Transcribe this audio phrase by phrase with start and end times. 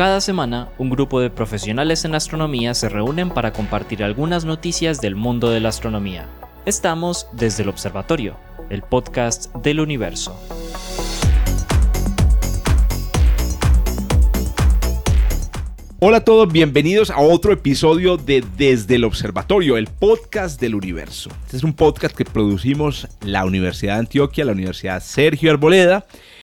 [0.00, 5.14] Cada semana, un grupo de profesionales en astronomía se reúnen para compartir algunas noticias del
[5.14, 6.26] mundo de la astronomía.
[6.64, 8.34] Estamos desde el Observatorio,
[8.70, 10.40] el podcast del universo.
[15.98, 21.28] Hola a todos, bienvenidos a otro episodio de Desde el Observatorio, el podcast del universo.
[21.44, 26.06] Este es un podcast que producimos la Universidad de Antioquia, la Universidad Sergio Arboleda.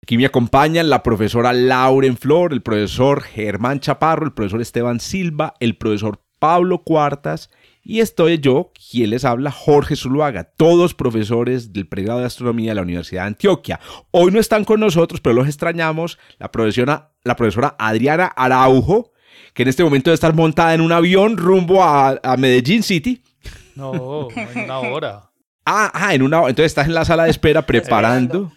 [0.02, 5.54] Aquí me acompañan la profesora Lauren Flor, el profesor Germán Chaparro, el profesor Esteban Silva,
[5.60, 7.50] el profesor Pablo Cuartas
[7.84, 12.74] y estoy yo, quien les habla, Jorge Zuluaga, todos profesores del pregrado de astronomía de
[12.74, 13.78] la Universidad de Antioquia.
[14.10, 19.12] Hoy no están con nosotros, pero los extrañamos, la profesora, la profesora Adriana Araujo,
[19.54, 23.22] que en este momento debe estar montada en un avión rumbo a, Medellín City.
[23.76, 25.30] No, en una hora.
[25.64, 26.50] Ah, ah, en una hora.
[26.50, 28.52] Entonces estás en la sala de espera preparando.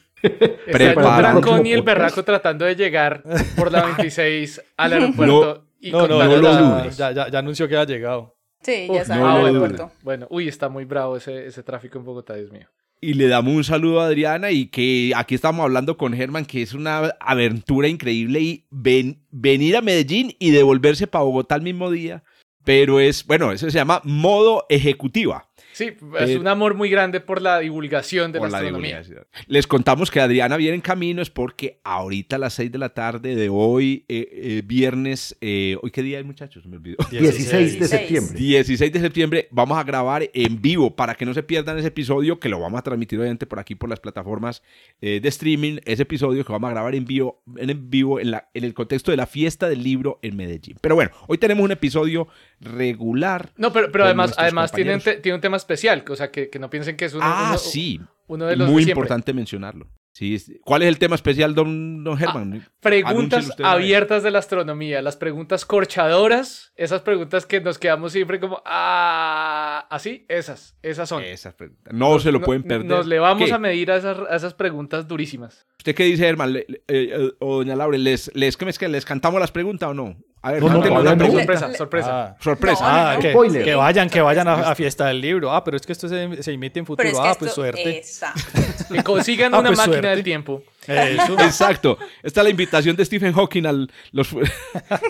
[0.71, 1.55] Preparando.
[1.57, 3.23] el y el berraco tratando de llegar
[3.55, 5.65] por la 26 al aeropuerto.
[5.81, 8.35] No, no, no, ya, ya, ya, anunció que ha llegado.
[8.61, 9.91] Sí, ya está en el aeropuerto.
[10.01, 12.67] Bueno, uy, está muy bravo ese, ese tráfico en Bogotá, Dios mío
[13.05, 16.63] y le damos un saludo a Adriana y que aquí estamos hablando con Germán, que
[16.63, 22.23] es una aventura increíble y venir a Medellín y devolverse para Bogotá el mismo día.
[22.63, 25.47] Pero es, bueno, eso se llama modo ejecutiva.
[25.75, 29.03] Sí, es eh, un amor muy grande por la divulgación de la astronomía.
[29.47, 32.93] Les contamos que Adriana viene en camino es porque ahorita a las 6 de la
[32.93, 36.65] tarde de hoy, eh, eh, viernes, ¿hoy qué día hay muchachos?
[36.65, 36.95] Me olvidó.
[37.11, 38.39] 16 de septiembre.
[38.39, 42.39] 16 de septiembre vamos a grabar en vivo para que no se pierdan ese episodio
[42.39, 44.63] que lo vamos a transmitir obviamente por aquí por las plataformas
[45.01, 48.63] de streaming, ese episodio que vamos a grabar en vivo, en, vivo en, la, en
[48.63, 50.77] el contexto de la fiesta del libro en Medellín.
[50.79, 52.29] Pero bueno, hoy tenemos un episodio
[52.59, 53.51] regular.
[53.57, 56.69] No, pero, pero además, además tiene, tiene un tema especial, o sea, que, que no
[56.69, 57.99] piensen que es uno, ah, sí.
[58.27, 59.87] uno de los Muy importante mencionarlo.
[60.15, 62.65] Sí, ¿Cuál es el tema especial, don, don Germán?
[62.65, 68.39] Ah, preguntas abiertas de la astronomía, las preguntas corchadoras, esas preguntas que nos quedamos siempre
[68.39, 71.21] como, ah, así, esas, esas son.
[71.21, 71.93] Esas preguntas.
[71.93, 72.85] No se lo pueden perder.
[72.85, 75.67] Nos le vamos a medir a esas, a esas, preguntas durísimas.
[75.79, 76.55] ¿Usted qué dice, Germán?
[76.55, 80.15] Eh, eh, o doña Laura, ¿les, les, ¿les cantamos las preguntas o no?
[80.45, 82.27] A ver, no, sorpresa, sorpresa.
[82.27, 82.83] Ah, sorpresa.
[82.83, 83.33] Ah, que,
[83.63, 85.51] que, vayan, que vayan a, fiesta del libro.
[85.51, 87.09] Ah, pero es que esto se, se emite en futuro.
[87.19, 88.03] ah, pues suerte.
[88.93, 90.61] Que consigan ah, una pues máquina del tiempo.
[90.87, 91.97] Exacto.
[92.21, 94.33] Esta es la invitación de Stephen Hawking a los, los,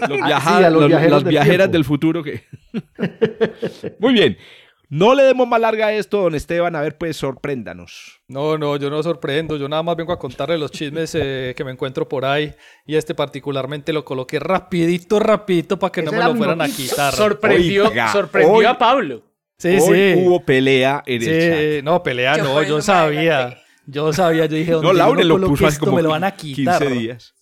[0.07, 0.19] los,
[1.11, 2.23] las viajeras del futuro.
[2.23, 2.45] Que...
[3.99, 4.37] Muy bien.
[4.89, 6.75] No le demos más larga a esto, don Esteban.
[6.75, 8.21] A ver, pues sorpréndanos.
[8.27, 9.57] No, no, yo no sorprendo.
[9.57, 12.53] Yo nada más vengo a contarle los chismes eh, que me encuentro por ahí.
[12.85, 17.13] Y este particularmente lo coloqué rapidito, rapidito para que no me lo fueran a quitar.
[17.13, 19.23] Sorprendió, sorprendió a Pablo.
[19.57, 20.13] Sí, sí.
[20.17, 21.83] hubo pelea en el chat.
[21.83, 23.57] No, pelea no, yo sabía.
[23.87, 26.79] Yo sabía, yo dije, no, Laura lo puso hace como me lo van a quitar.
[26.81, 27.35] 15 días.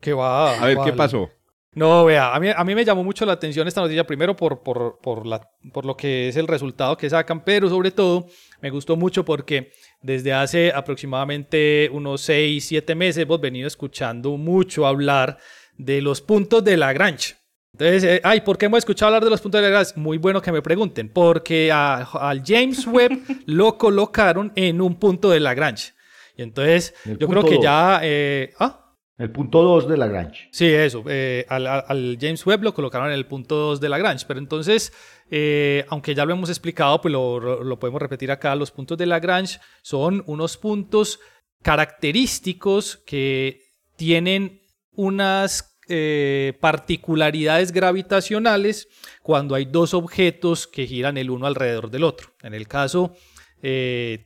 [0.00, 0.54] ¿Qué va?
[0.54, 1.30] A ver, ¿qué pasó?
[1.76, 4.62] No, vea, a mí, a mí me llamó mucho la atención esta noticia, primero por,
[4.62, 8.28] por, por, la, por lo que es el resultado que sacan, pero sobre todo
[8.62, 14.86] me gustó mucho porque desde hace aproximadamente unos 6, 7 meses hemos venido escuchando mucho
[14.86, 15.36] hablar
[15.76, 17.34] de los puntos de Lagrange.
[17.74, 19.92] Entonces, eh, ay, ¿por qué hemos escuchado hablar de los puntos de Lagrange?
[19.96, 25.40] Muy bueno que me pregunten, porque al James Webb lo colocaron en un punto de
[25.40, 25.92] Lagrange.
[26.38, 28.00] Y entonces, yo creo que ya...
[28.02, 28.85] Eh, ¿ah?
[29.18, 30.48] El punto 2 de Lagrange.
[30.52, 31.02] Sí, eso.
[31.08, 34.26] Eh, al, James Webb lo colocaron en el punto 2 de Lagrange.
[34.28, 34.92] Pero entonces,
[35.30, 38.54] eh, aunque ya lo hemos explicado, pues lo, podemos repetir acá.
[38.54, 41.18] Los puntos de Lagrange son unos puntos
[41.62, 43.62] característicos que
[43.96, 44.60] tienen
[44.92, 48.88] unas eh, particularidades gravitacionales
[49.22, 52.28] cuando hay dos objetos que giran el uno alrededor del otro.
[52.42, 53.14] En el caso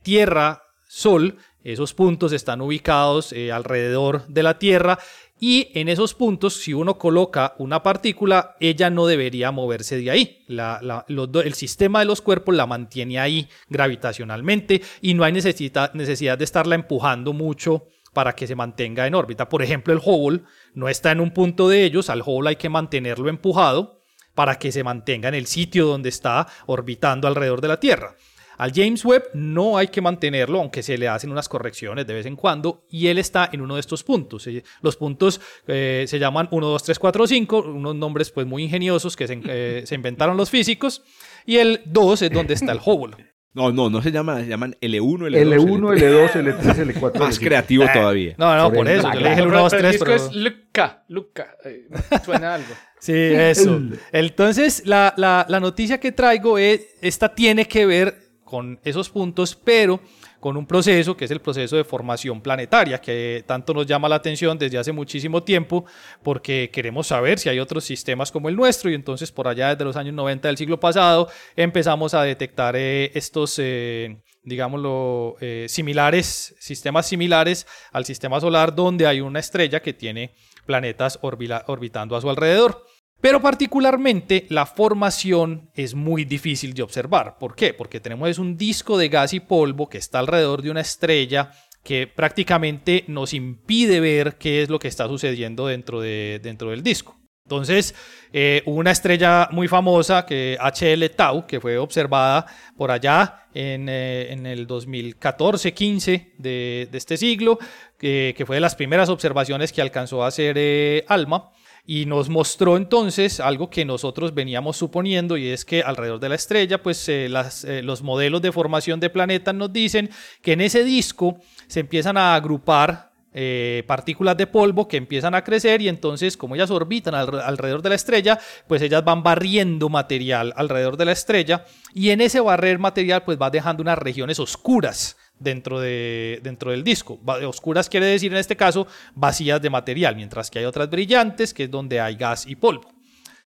[0.03, 4.99] Tierra, Sol, esos puntos están ubicados eh, alrededor de la Tierra
[5.43, 10.45] y en esos puntos, si uno coloca una partícula, ella no debería moverse de ahí.
[10.47, 16.43] el sistema de los cuerpos la mantiene ahí gravitacionalmente y no hay necesidad, necesidad de
[16.43, 19.49] estarla empujando mucho para que se mantenga en órbita.
[19.49, 20.43] Por ejemplo, el Hubble
[20.75, 24.03] no está en un punto de ellos, al Hubble hay que mantenerlo empujado
[24.35, 28.15] para que se mantenga en el sitio donde está orbitando alrededor de la Tierra.
[28.57, 32.25] Al James Webb no hay que mantenerlo, aunque se le hacen unas correcciones de vez
[32.25, 34.47] en cuando, y él está en uno de estos puntos.
[34.81, 39.15] Los puntos eh, se llaman 1, 2, 3, 4, 5, unos nombres pues muy ingeniosos
[39.15, 41.03] que se, eh, se inventaron los físicos,
[41.45, 43.31] y el 2 es donde está el Hubble.
[43.53, 45.57] No, no, no se llaman, se llaman L1, L2.
[45.57, 47.19] L1, L2, L3, L4.
[47.19, 48.33] Más creativo todavía.
[48.37, 49.11] No, no, por, eso.
[49.13, 49.97] Yo le dije el 1, 2, 3.
[49.99, 50.15] Pero...
[50.15, 51.57] es Luca, Luca.
[51.65, 51.87] Eh,
[52.23, 52.69] suena algo.
[53.01, 53.81] Sí, eso.
[54.11, 58.20] Entonces, la, la, la noticia que traigo es, esta tiene que ver
[58.51, 60.01] con esos puntos, pero
[60.41, 64.15] con un proceso que es el proceso de formación planetaria, que tanto nos llama la
[64.15, 65.85] atención desde hace muchísimo tiempo,
[66.21, 69.85] porque queremos saber si hay otros sistemas como el nuestro, y entonces por allá desde
[69.85, 73.57] los años 90 del siglo pasado empezamos a detectar eh, estos...
[73.57, 80.33] Eh, digámoslo, eh, similares, sistemas similares al sistema solar donde hay una estrella que tiene
[80.65, 82.83] planetas orbitando a su alrededor.
[83.21, 87.37] Pero particularmente la formación es muy difícil de observar.
[87.37, 87.73] ¿Por qué?
[87.73, 91.51] Porque tenemos un disco de gas y polvo que está alrededor de una estrella
[91.83, 96.81] que prácticamente nos impide ver qué es lo que está sucediendo dentro, de, dentro del
[96.83, 97.15] disco.
[97.43, 97.93] Entonces,
[98.33, 102.45] eh, una estrella muy famosa, que HL Tau, que fue observada
[102.77, 107.59] por allá en, eh, en el 2014-15 de, de, este siglo,
[107.97, 111.51] que fue de las primeras observaciones que alcanzó a hacer eh, ALMA
[111.85, 116.35] y nos mostró entonces algo que nosotros veníamos suponiendo y es que alrededor de la
[116.35, 117.29] estrella, pues eh,
[117.65, 120.09] eh, los modelos de formación de planetas nos dicen
[120.41, 121.37] que en ese disco
[121.67, 126.55] se empiezan a agrupar eh, partículas de polvo que empiezan a crecer y entonces como
[126.55, 128.37] ellas orbitan alrededor de la estrella,
[128.67, 133.41] pues ellas van barriendo material alrededor de la estrella y en ese barrer material pues
[133.41, 137.19] va dejando unas regiones oscuras dentro, de, dentro del disco.
[137.47, 141.63] Oscuras quiere decir en este caso vacías de material, mientras que hay otras brillantes, que
[141.65, 142.89] es donde hay gas y polvo.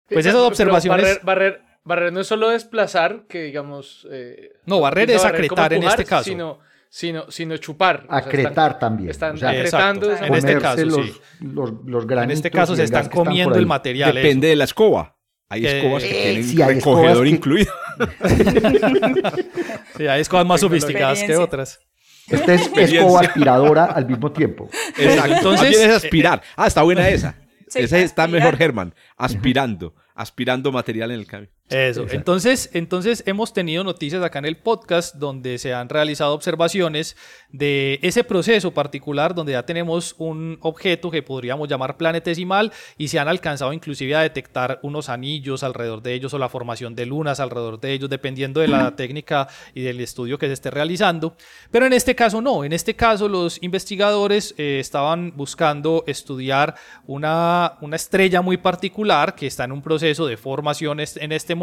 [0.08, 1.20] Pues esas observaciones...
[1.22, 4.06] Barrer, barrer, no es solo desplazar, que digamos...
[4.10, 6.24] Eh, no, barrer es acretar en este caso.
[6.24, 6.58] Sino,
[6.88, 8.06] sino, sino chupar.
[8.08, 9.10] Acretar también.
[9.10, 10.12] Están acretando.
[10.16, 11.12] En este caso, los, sí.
[11.40, 14.14] Los, los en este caso se están comiendo el material.
[14.14, 15.16] Depende de la escoba.
[15.50, 17.72] Hay escobas que tienen sí, recogedor incluido.
[19.96, 21.80] sí, hay escobas más sofisticadas que otras.
[22.28, 24.70] Esta es escoba aspiradora al mismo tiempo.
[24.96, 25.34] Exacto.
[25.34, 26.40] Entonces, es aspirar.
[26.56, 27.34] Ah, está buena esa.
[27.74, 28.94] esa está mejor, Germán.
[29.16, 29.96] Aspirando.
[30.14, 31.50] Aspirando material en el cambio.
[31.70, 32.04] Eso.
[32.10, 37.16] Entonces, entonces hemos tenido noticias acá en el podcast donde se han realizado observaciones
[37.52, 43.20] de ese proceso particular donde ya tenemos un objeto que podríamos llamar planetesimal y se
[43.20, 47.38] han alcanzado inclusive a detectar unos anillos alrededor de ellos o la formación de lunas
[47.38, 51.36] alrededor de ellos dependiendo de la técnica y del estudio que se esté realizando.
[51.70, 52.64] Pero en este caso no.
[52.64, 56.74] En este caso los investigadores eh, estaban buscando estudiar
[57.06, 61.59] una, una estrella muy particular que está en un proceso de formación en este momento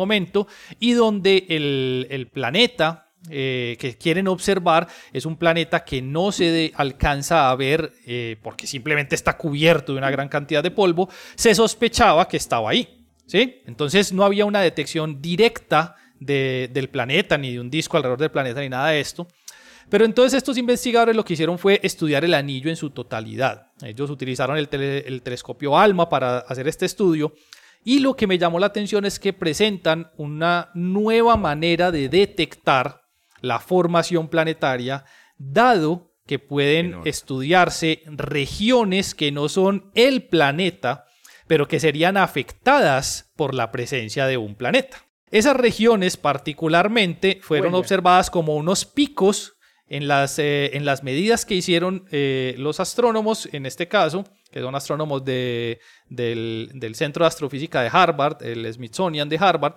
[0.79, 7.49] y donde el, planeta eh, que quieren observar es un planeta que no se alcanza
[7.49, 12.27] a ver eh, porque simplemente está cubierto de una gran cantidad de polvo, se sospechaba
[12.27, 13.05] que estaba ahí.
[13.25, 13.61] ¿sí?
[13.65, 18.61] Entonces no había una detección directa del planeta, ni de un disco alrededor del planeta,
[18.61, 19.27] ni nada de esto.
[19.89, 23.71] Pero entonces estos investigadores lo que hicieron fue estudiar el anillo en su totalidad.
[23.81, 27.33] Ellos utilizaron el, el telescopio ALMA para hacer este estudio
[27.87, 33.03] y lo que me llamó la atención es que presentan una nueva manera de detectar
[33.39, 35.05] la formación planetaria,
[35.37, 41.05] dado que pueden estudiarse regiones que no son el planeta,
[41.47, 44.97] pero que serían afectadas por la presencia de un planeta.
[45.31, 49.56] Esas regiones particularmente fueron observadas como unos picos
[49.89, 54.61] en las, eh, en las medidas que hicieron eh, los astrónomos, en este caso, que
[54.61, 55.79] son astrónomos del,
[56.93, 59.75] Centro de Astrofísica de Harvard, el Smithsonian de Harvard,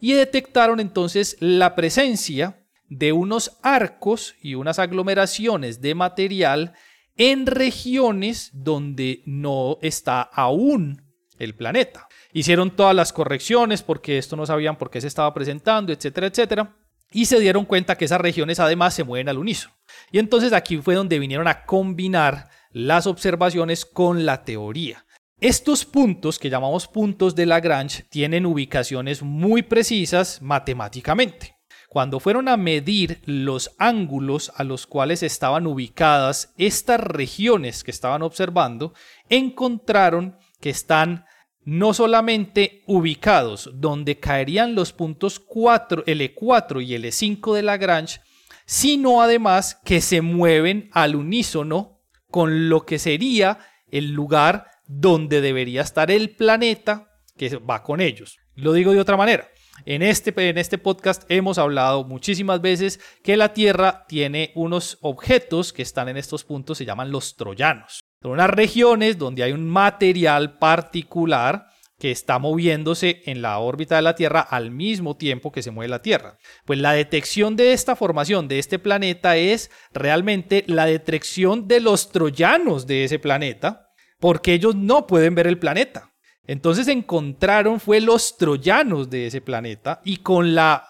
[0.00, 6.74] y detectaron entonces la presencia de unos arcos y unas aglomeraciones de material
[7.16, 11.02] en regiones donde no está aún
[11.38, 12.08] el planeta.
[12.32, 16.76] Hicieron todas las correcciones porque esto no sabían por qué se estaba presentando, etcétera, etcétera.
[17.12, 19.74] Y se dieron cuenta que esas regiones además se mueven al unísono.
[20.10, 25.04] Y entonces aquí fue donde vinieron a combinar las observaciones con la teoría.
[25.40, 31.56] Estos puntos, que llamamos puntos de Lagrange, tienen ubicaciones muy precisas matemáticamente.
[31.88, 38.22] Cuando fueron a medir los ángulos a los cuales estaban ubicadas estas regiones que estaban
[38.22, 38.94] observando,
[39.28, 41.26] encontraron que están
[41.64, 48.20] no solamente ubicados donde caerían los puntos 4, L4 y L5 de Lagrange,
[48.66, 52.00] sino además que se mueven al unísono
[52.30, 53.58] con lo que sería
[53.90, 58.38] el lugar donde debería estar el planeta que va con ellos.
[58.54, 59.48] Lo digo de otra manera.
[59.84, 65.72] En este, en este podcast hemos hablado muchísimas veces que la Tierra tiene unos objetos
[65.72, 68.01] que están en estos puntos, se llaman los troyanos.
[68.22, 71.66] Son unas regiones donde hay un material particular
[71.98, 75.88] que está moviéndose en la órbita de la Tierra al mismo tiempo que se mueve
[75.88, 76.36] la Tierra.
[76.64, 82.10] Pues la detección de esta formación de este planeta es realmente la detección de los
[82.10, 83.88] troyanos de ese planeta,
[84.18, 86.12] porque ellos no pueden ver el planeta.
[86.44, 90.88] Entonces encontraron fue los troyanos de ese planeta y con la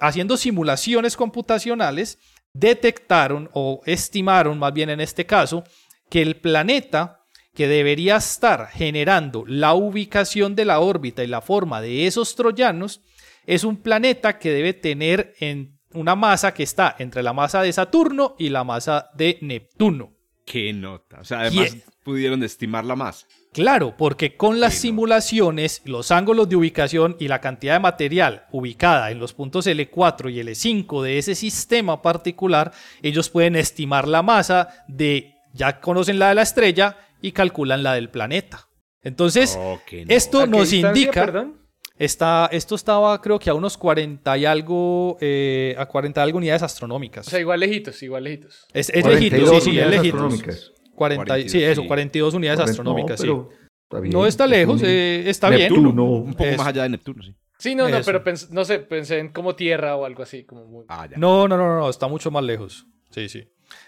[0.00, 2.18] haciendo simulaciones computacionales
[2.54, 5.64] detectaron o estimaron, más bien en este caso,
[6.08, 11.80] que el planeta que debería estar generando la ubicación de la órbita y la forma
[11.80, 13.00] de esos troyanos
[13.46, 17.72] es un planeta que debe tener en una masa que está entre la masa de
[17.72, 20.12] Saturno y la masa de Neptuno.
[20.44, 21.20] Qué nota.
[21.20, 23.26] O sea, además pudieron estimarla más.
[23.52, 29.10] Claro, porque con las simulaciones, los ángulos de ubicación y la cantidad de material ubicada
[29.10, 34.84] en los puntos L4 y L5 de ese sistema particular, ellos pueden estimar la masa
[34.88, 38.68] de, ya conocen la de la estrella y calculan la del planeta.
[39.02, 41.24] Entonces, Oh, esto ¿A qué nos indica...
[41.24, 41.60] Perdón?
[41.96, 46.38] Está, esto estaba creo que a unos 40 y algo, eh, a 40 y algo
[46.38, 47.26] unidades astronómicas.
[47.28, 48.66] O sea, igual lejitos, igual lejitos.
[48.72, 50.20] es es 42 lejitos, sí, sí, es unidades lejitos.
[50.20, 50.72] astronómicas.
[50.96, 51.86] 40, y- sí, 42, eso, sí.
[51.88, 53.26] 42 unidades astronómicas, sí.
[53.28, 53.58] no, pero
[53.88, 54.12] está bien.
[54.12, 54.90] No está lejos, Neptuno.
[54.92, 55.72] eh, está bien.
[55.72, 56.58] Un poco Eso.
[56.58, 57.34] más allá de Neptuno, sí.
[57.58, 58.06] Sí, no, no, Eso.
[58.06, 60.84] pero pens- no sé, pensé en como tierra o algo así, como muy...
[60.88, 61.16] Ah, ya.
[61.16, 62.86] No, no, no, no, está mucho más lejos.
[63.10, 63.44] Sí, sí.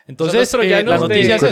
[0.06, 1.42] Entonces, los troyanos eh, la de- noticia es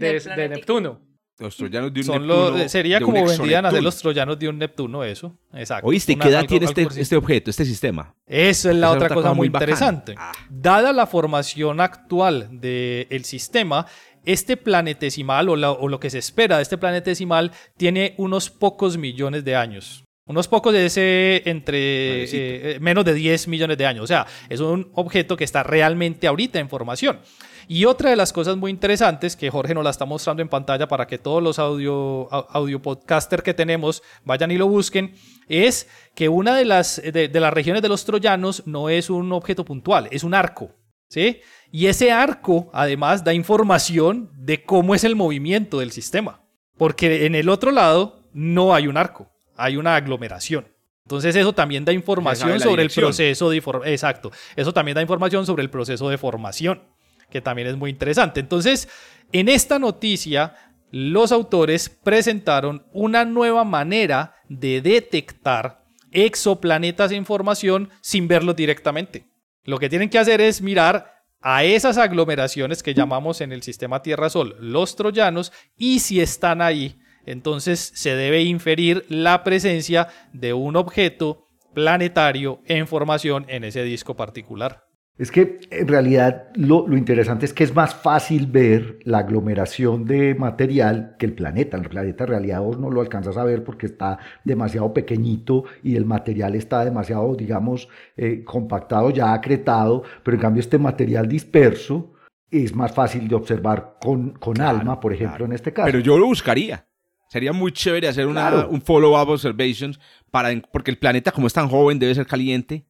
[0.00, 0.30] de, eso.
[0.36, 1.00] Neptuno.
[1.40, 4.48] Los troyanos de un Son Neptuno, los, sería como vendrían a ser los troyanos de
[4.48, 5.38] un Neptuno, eso.
[5.54, 5.86] Exacto.
[5.86, 6.14] ¿Oíste?
[6.14, 8.12] Una- ¿Qué edad tiene este, este objeto, este sistema?
[8.26, 9.70] Eso es la Esa otra otra cosa cosa muy muy bacana.
[9.72, 10.14] interesante.
[10.18, 10.32] Ah.
[10.50, 13.86] Dada la formación actual del sistema,
[14.24, 18.98] este planetesimal o, la- o lo que se espera de este planetesimal tiene unos pocos
[18.98, 20.02] millones de años.
[20.28, 21.78] Unos pocos de ese entre
[22.24, 24.04] eh, eh, menos de 10 millones de años.
[24.04, 27.18] O sea, es un objeto que está realmente ahorita en formación.
[27.66, 30.86] Y otra de las cosas muy interesantes que Jorge nos la está mostrando en pantalla
[30.88, 35.14] para que todos los audio, au- audio podcaster que tenemos vayan y lo busquen,
[35.48, 39.32] es que una de las, de, de las regiones de los troyanos no es un
[39.32, 40.70] objeto puntual, es un arco.
[41.08, 41.40] ¿sí?
[41.70, 46.42] Y ese arco además da información de cómo es el movimiento del sistema.
[46.76, 50.66] Porque en el otro lado no hay un arco, hay una aglomeración.
[51.04, 54.30] Entonces eso también da información sobre el proceso de exacto.
[54.56, 56.82] Eso también da información sobre el proceso de formación,
[57.30, 58.40] que también es muy interesante.
[58.40, 58.88] Entonces,
[59.32, 60.54] en esta noticia
[60.90, 69.26] los autores presentaron una nueva manera de detectar exoplanetas en formación sin verlos directamente.
[69.64, 74.02] Lo que tienen que hacer es mirar a esas aglomeraciones que llamamos en el sistema
[74.02, 76.98] Tierra-Sol los troyanos y si están ahí,
[77.30, 81.44] entonces se debe inferir la presencia de un objeto
[81.74, 84.88] planetario en formación en ese disco particular.
[85.18, 90.04] Es que en realidad lo, lo interesante es que es más fácil ver la aglomeración
[90.04, 91.76] de material que el planeta.
[91.76, 95.96] El planeta en realidad vos no lo alcanzas a ver porque está demasiado pequeñito y
[95.96, 102.12] el material está demasiado, digamos, eh, compactado, ya acretado, pero en cambio este material disperso
[102.50, 105.46] es más fácil de observar con, con Claro, alma, por ejemplo, claro.
[105.46, 105.86] en este caso.
[105.86, 106.87] Pero yo lo buscaría.
[107.28, 108.68] Sería muy chévere hacer una, Claro.
[108.70, 112.84] un follow-up observations para, porque el planeta como es tan joven debe ser caliente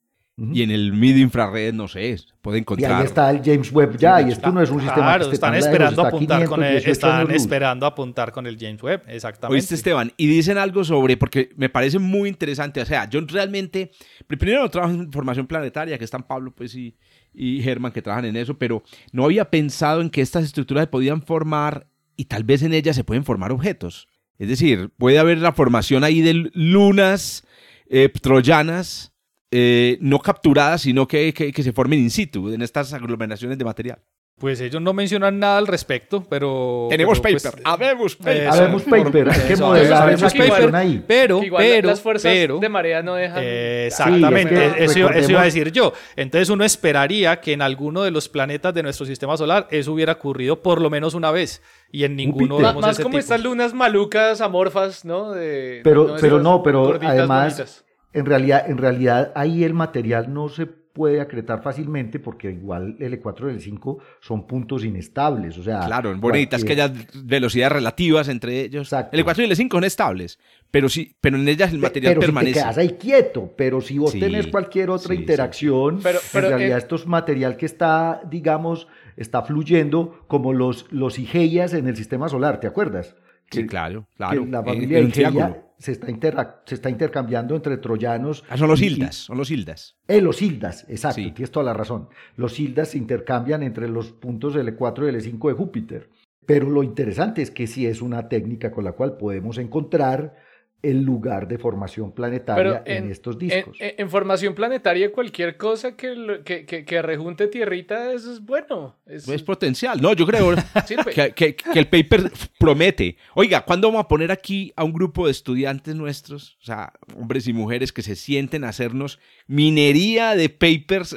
[0.53, 2.93] y en el mid infrared, no sé, puede Y encontrar.
[3.01, 5.35] ahí está el James Webb ya, y esto no es un sistema Claro, que esté
[5.35, 8.81] están tan lejos, esperando está apuntar con el, 518 están esperando apuntar con el James
[8.81, 9.55] Webb, exactamente.
[9.57, 10.13] ¿Oíste, Esteban?
[10.17, 12.81] Y dicen algo sobre, porque me parece muy interesante.
[12.81, 13.91] O sea, yo realmente,
[14.29, 16.95] primero no trabajo en formación planetaria, que están Pablo pues, y,
[17.35, 20.87] y Germán que trabajan en eso, pero no había pensado en que estas estructuras se
[20.87, 24.07] podían formar y tal vez en ellas se pueden formar objetos.
[24.39, 27.45] Es decir, puede haber la formación ahí de lunas
[27.91, 29.13] eh, troyanas,
[29.51, 33.65] eh, no capturadas, sino que, que- que se formen in situ, en estas aglomeraciones de
[33.65, 34.03] material.
[34.39, 36.87] Pues ellos no mencionan nada al respecto, pero...
[36.91, 38.37] Tenemos pero, pues, paper, habemos paper.
[38.37, 41.05] eso, Habemos paper, hay que modelar esa paper, ahí.
[41.09, 43.43] Pero, igual pero, las fuerzas pero, de marea no dejan...
[43.45, 45.93] Exactamente, Sí, es que eso, iba- eso iba a decir yo.
[46.15, 50.13] Entonces uno esperaría que en alguno de los planetas de nuestro sistema solar eso hubiera
[50.13, 53.21] ocurrido por lo menos una vez y en ninguno vemos más ese como tipo.
[53.21, 55.33] estas lunas malucas, amorfas, ¿no?
[55.33, 57.85] De, Pero, pero Estas no, pero gorditas además, bonitas.
[58.13, 60.67] en realidad, en realidad ahí el material no se
[60.99, 65.87] puede acretar fácilmente porque igual el E4 y el 5 son puntos inestables, o sea...
[65.87, 68.89] Claro, bonitas que cualquier- haya velocidades relativas entre ellos.
[68.89, 69.17] Exacto.
[69.17, 70.39] El 4 y el 5 son estables,
[70.73, 72.55] pero sí, pero en ellas el material pero permanece.
[72.55, 75.21] si te quedas ahí quieto, pero si vos Sí, tenés cualquier otra sí, sí.
[75.21, 80.53] interacción, Pero- pero, en realidad eh, esto es material que está, digamos, está fluyendo como
[80.53, 83.15] los, los Igeias en el sistema solar, ¿te acuerdas?
[83.51, 84.45] Sí, claro, que claro.
[84.47, 85.65] la en- familia en Igeia triángulo.
[85.79, 88.45] se está, se está intercambiando entre troyanos.
[88.49, 89.97] Ah, son los y- hildas, son los hildas.
[90.07, 91.31] Eh, los hildas, exacto, Sí.
[91.33, 92.09] tienes toda la razón.
[92.37, 96.11] Los hildas se intercambian entre los puntos L4 y L5 de Júpiter.
[96.47, 100.35] Pero lo interesante es que sí es una técnica con la cual podemos encontrar
[100.81, 103.77] el lugar de formación planetaria en, estos discos.
[103.81, 108.97] En, formación planetaria, cualquier cosa que, que, que, rejunte tierrita, eso es bueno.
[109.05, 110.01] Es, es potencial.
[110.01, 110.55] No, yo creo
[111.35, 113.17] que, el paper promete.
[113.35, 117.49] Oiga, ¿cuándo vamos a poner aquí a un grupo de estudiantes nuestros, o sea, hombres
[117.49, 119.19] y mujeres que se sienten a hacernos
[119.49, 121.17] minería de papers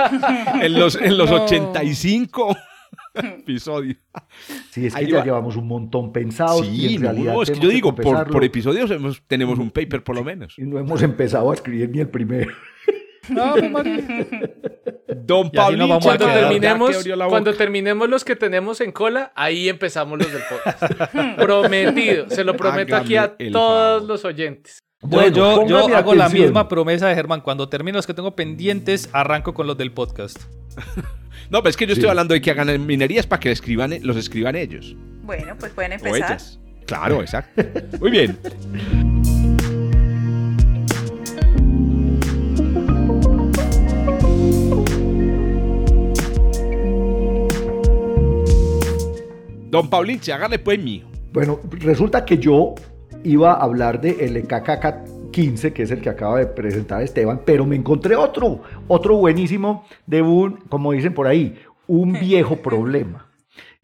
[0.62, 2.56] en los, en los 85?
[3.38, 3.96] episodio.
[4.70, 6.66] Sí, es que ya llevamos un montón pensados.
[6.66, 8.90] y en realidad es que yo digo, por, por, episodios
[9.26, 10.58] tenemos un paper por lo menos.
[10.58, 12.52] Y no hemos empezado a escribir ni el primero.
[13.28, 13.54] No,
[15.14, 20.42] Don Pablo, cuando, terminemos, cuando terminemos los que tenemos en cola, ahí empezamos los del
[20.42, 21.36] podcast.
[21.36, 24.82] Prometido, se lo prometo aquí a todos los oyentes.
[25.02, 27.40] Bueno, yo, yo hago la misma promesa de Germán.
[27.40, 30.38] Cuando termine los que tengo pendientes, arranco con los del podcast.
[31.50, 34.16] No, pero es que yo estoy hablando de que hagan minerías para que escriban, los
[34.16, 34.96] escriban ellos.
[35.22, 36.38] Bueno, pues pueden empezar.
[36.86, 37.62] Claro, exacto.
[38.00, 38.38] Muy bien.
[49.70, 51.04] Don Paulinche, hágale pues mío.
[51.34, 52.74] Bueno, resulta que yo
[53.24, 57.66] iba a hablar de LKKK 15, que es el que acaba de presentar Esteban, pero
[57.66, 63.30] me encontré otro, otro buenísimo de un, como dicen por ahí, un viejo problema.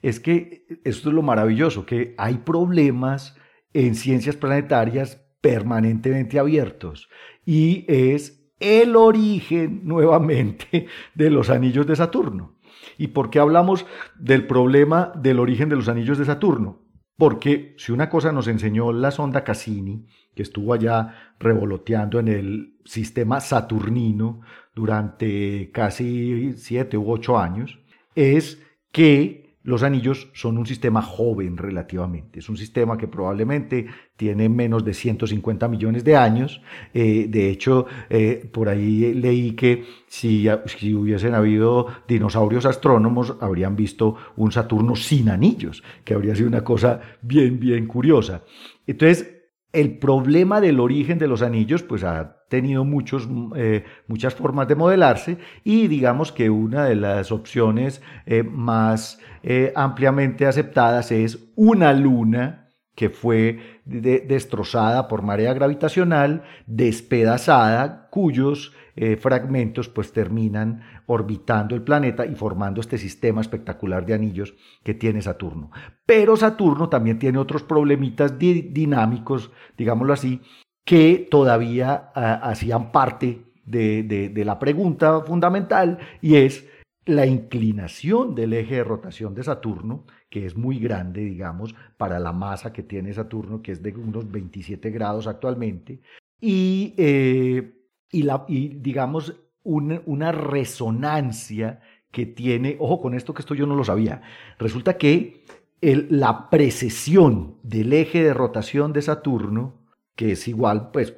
[0.03, 3.37] Es que esto es lo maravilloso, que hay problemas
[3.73, 7.09] en ciencias planetarias permanentemente abiertos
[7.45, 12.57] y es el origen nuevamente de los anillos de Saturno.
[12.97, 13.87] ¿Y por qué hablamos
[14.19, 16.81] del problema del origen de los anillos de Saturno?
[17.19, 20.07] Porque si una cosa nos enseñó la sonda Cassini,
[20.37, 24.41] que estuvo allá revoloteando en el sistema saturnino
[24.73, 27.81] durante casi siete u ocho años,
[28.15, 32.39] es que los anillos son un sistema joven relativamente.
[32.39, 36.63] Es un sistema que probablemente tiene menos de 150 millones de años.
[36.95, 44.17] Eh, de hecho, eh, por ahí leí que si, hubiesen habido dinosaurios astrónomos, habrían visto
[44.37, 48.45] un Saturno sin anillos, que habría sido una cosa bien, bien curiosa.
[48.87, 54.69] Entonces, el problema del origen de los anillos pues ha tenido muchos, eh, muchas formas
[54.69, 61.51] de modelarse y digamos que una de las opciones eh, más eh, ampliamente aceptadas es
[61.57, 68.75] una luna que fue destrozada por marea gravitacional, despedazada, cuyos
[69.21, 75.23] fragmentos pues terminan orbitando el planeta y formando este sistema espectacular de anillos que tiene
[75.23, 75.71] Saturno.
[76.05, 80.43] Pero Saturno también tiene otros problemitas dinámicos, digámoslo así,
[80.89, 86.67] que todavía ah, hacían parte de la pregunta fundamental y es
[87.05, 92.33] la inclinación del eje de rotación de Saturno, que es muy grande, digamos, para la
[92.33, 96.01] masa que tiene Saturno, que es de unos 27 grados actualmente,
[96.41, 97.75] y, eh,
[98.11, 103.85] y, la, digamos, una resonancia que tiene, ojo con esto que esto yo no lo
[103.85, 104.23] sabía,
[104.59, 105.45] resulta que
[105.83, 109.88] la precesión del eje de rotación de Saturno,
[110.19, 111.15] que es igual, pues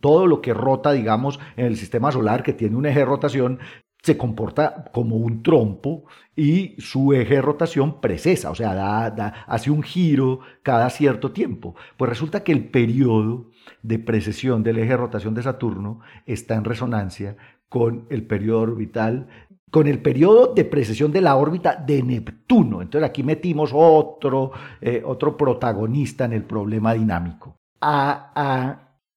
[0.00, 3.58] todo lo que rota, digamos, en el sistema solar, que tiene un eje de rotación,
[4.02, 6.04] se comporta como un trompo
[6.36, 11.74] y su eje de rotación precesa, o sea, da, hace un giro cada cierto tiempo.
[11.96, 16.64] Pues resulta que el periodo de precesión del eje de rotación de Saturno está en
[16.64, 17.38] resonancia
[17.70, 19.26] con el periodo orbital,
[19.70, 22.82] con el periodo de precesión de la órbita de Neptuno.
[22.82, 27.61] Entonces aquí metimos otro, eh, otro protagonista en el problema dinámico.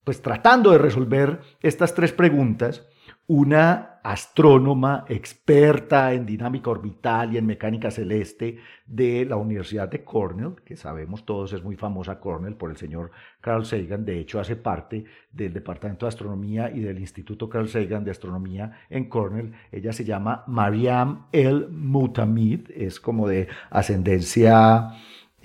[0.04, 2.86] Pues tratando de resolver estas tres preguntas,
[3.28, 10.54] una astrónoma experta en dinámica orbital y en mecánica celeste de la Universidad de Cornell,
[10.64, 14.54] que sabemos todos es muy famosa Cornell por el señor Carl Sagan, de hecho hace
[14.54, 19.54] parte del Departamento de Astronomía y del Instituto Carl Sagan de Astronomía en Cornell.
[19.72, 24.92] Ella se llama Mariam El Mutamid, es como de ascendencia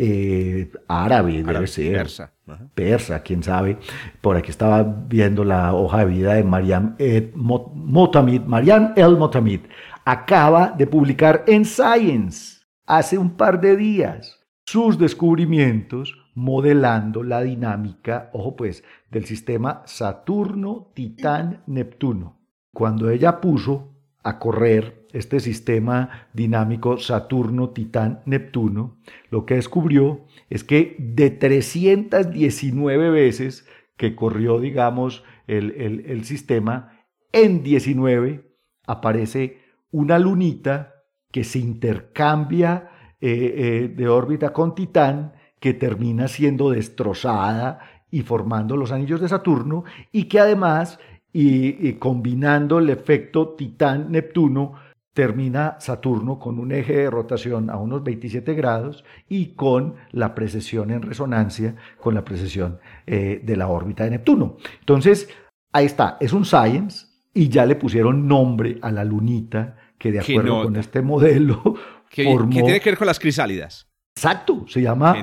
[0.03, 1.97] eh, árabe, debe ser.
[1.97, 2.33] Persa.
[2.73, 3.77] Persa, quién sabe.
[4.19, 8.41] Por aquí estaba viendo la hoja de vida de Mariam El Motamid.
[8.41, 9.59] Mariam El Motamid
[10.03, 18.31] acaba de publicar en Science hace un par de días sus descubrimientos modelando la dinámica,
[18.33, 22.39] ojo pues, del sistema Saturno-Titán-Neptuno.
[22.73, 28.97] Cuando ella puso a correr este sistema dinámico Saturno-Titán-Neptuno,
[29.29, 38.55] lo que descubrió es que de 319 veces que corrió, digamos, el, sistema, en 19
[38.87, 39.59] aparece
[39.91, 40.95] una lunita
[41.31, 48.75] que se intercambia eh, eh, de órbita con Titán, que termina siendo destrozada y formando
[48.75, 50.99] los anillos de Saturno y que además,
[51.31, 54.73] y, combinando el efecto Titán-Neptuno,
[55.13, 60.91] termina Saturno con un eje de rotación a unos 27 grados y con la precesión
[60.91, 64.57] en resonancia con la precesión eh, de la órbita de Neptuno.
[64.79, 65.29] Entonces,
[65.71, 70.19] ahí está, es un science y ya le pusieron nombre a la lunita que de
[70.19, 71.61] acuerdo con este modelo
[72.11, 73.87] ¿Qué, tiene que ver con las crisálidas?
[74.15, 75.15] Exacto, se llama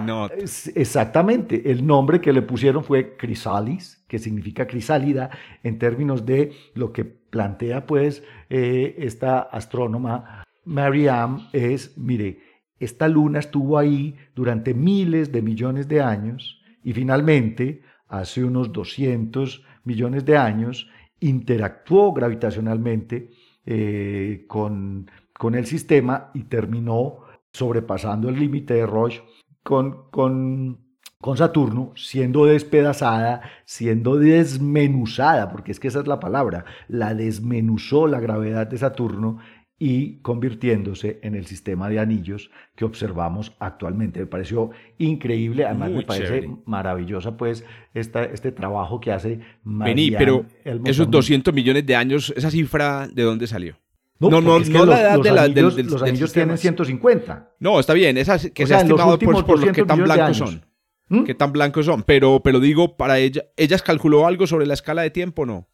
[0.74, 1.70] exactamente.
[1.70, 5.31] El nombre que le pusieron fue crisalis, que significa crisálida
[5.62, 12.40] en términos de lo que plantea pues eh, esta astrónoma Mariam es, mire,
[12.79, 19.64] esta luna estuvo ahí durante miles de millones de años y finalmente, hace unos 200
[19.85, 20.88] millones de años,
[21.21, 23.31] interactuó gravitacionalmente
[23.66, 27.21] eh, con, con, el sistema y terminó
[27.53, 29.23] sobrepasando el límite de Roche
[29.62, 30.79] con, con,
[31.20, 38.07] con Saturno, siendo despedazada, siendo desmenuzada, porque es que esa es la palabra, la desmenuzó
[38.07, 39.38] la gravedad de Saturno
[39.81, 44.20] y convirtiéndose en el sistema de anillos que observamos actualmente.
[44.20, 50.46] Me pareció increíble, además me parece maravillosa pues esta, este trabajo que hace Vení, pero
[50.85, 53.76] esos 200 millones de años, ¿esa cifra de dónde salió?
[54.20, 57.54] No, no, no, no la edad de la, anillos, del, Los anillos tienen 150.
[57.61, 60.67] No, está bien, esas que se ha estimado por, por lo que tan blancos son.
[61.09, 61.25] ¿Mm?
[61.25, 62.03] Que tan blancos son.
[62.03, 65.68] Pero, pero digo, para ella, ¿ellas calculó algo sobre la escala de tiempo o no?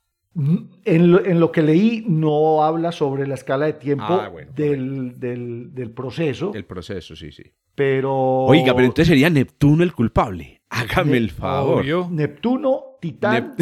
[0.84, 6.50] En lo, que leí no habla sobre la escala de tiempo ah, del, del, proceso.
[6.52, 7.44] El proceso, sí, sí.
[7.76, 8.12] Pero...
[8.12, 10.60] Oiga, pero entonces sería Neptuno el culpable.
[10.70, 11.84] Hágame el favor.
[12.10, 13.54] Neptuno, Titán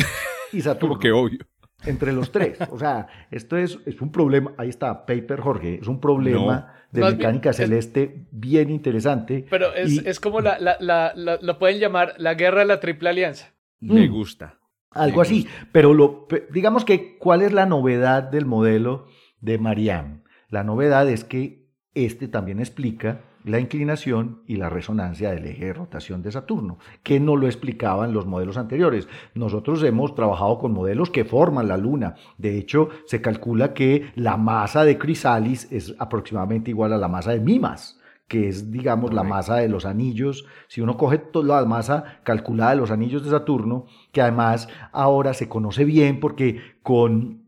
[0.51, 0.95] y Saturno.
[0.95, 1.41] Como que obvio.
[1.85, 2.59] Entre los tres.
[2.71, 4.53] O sea, esto es, es un problema.
[4.57, 5.79] Ahí está, Paper Jorge.
[5.81, 9.47] Es un problema de mecánica celeste bien interesante.
[9.51, 13.09] Pero es, es como la, la, la, lo pueden llamar la guerra de la triple
[13.09, 13.53] alianza.
[13.81, 14.13] Me mm.
[14.13, 14.59] gusta.
[14.91, 15.49] Algo así.
[15.73, 19.07] Pero lo, digamos que, ¿cuál es la novedad del modelo
[19.41, 20.23] de Mariam?
[20.49, 25.73] La novedad es que este también explica la inclinación y la resonancia del eje de
[25.73, 29.09] rotación de Saturno, que no lo explicaban los modelos anteriores.
[29.35, 32.15] Nosotros hemos trabajado con modelos que forman la Luna.
[32.39, 37.33] De hecho, se calcula que la masa de Crisalis es aproximadamente igual a la masa
[37.33, 37.99] de Mimas
[38.33, 40.47] que es, digamos, la masa de los anillos.
[40.67, 45.35] Si uno coge toda la masa calculada de los anillos de Saturno, que además ahora
[45.35, 47.42] se conoce bien porque con,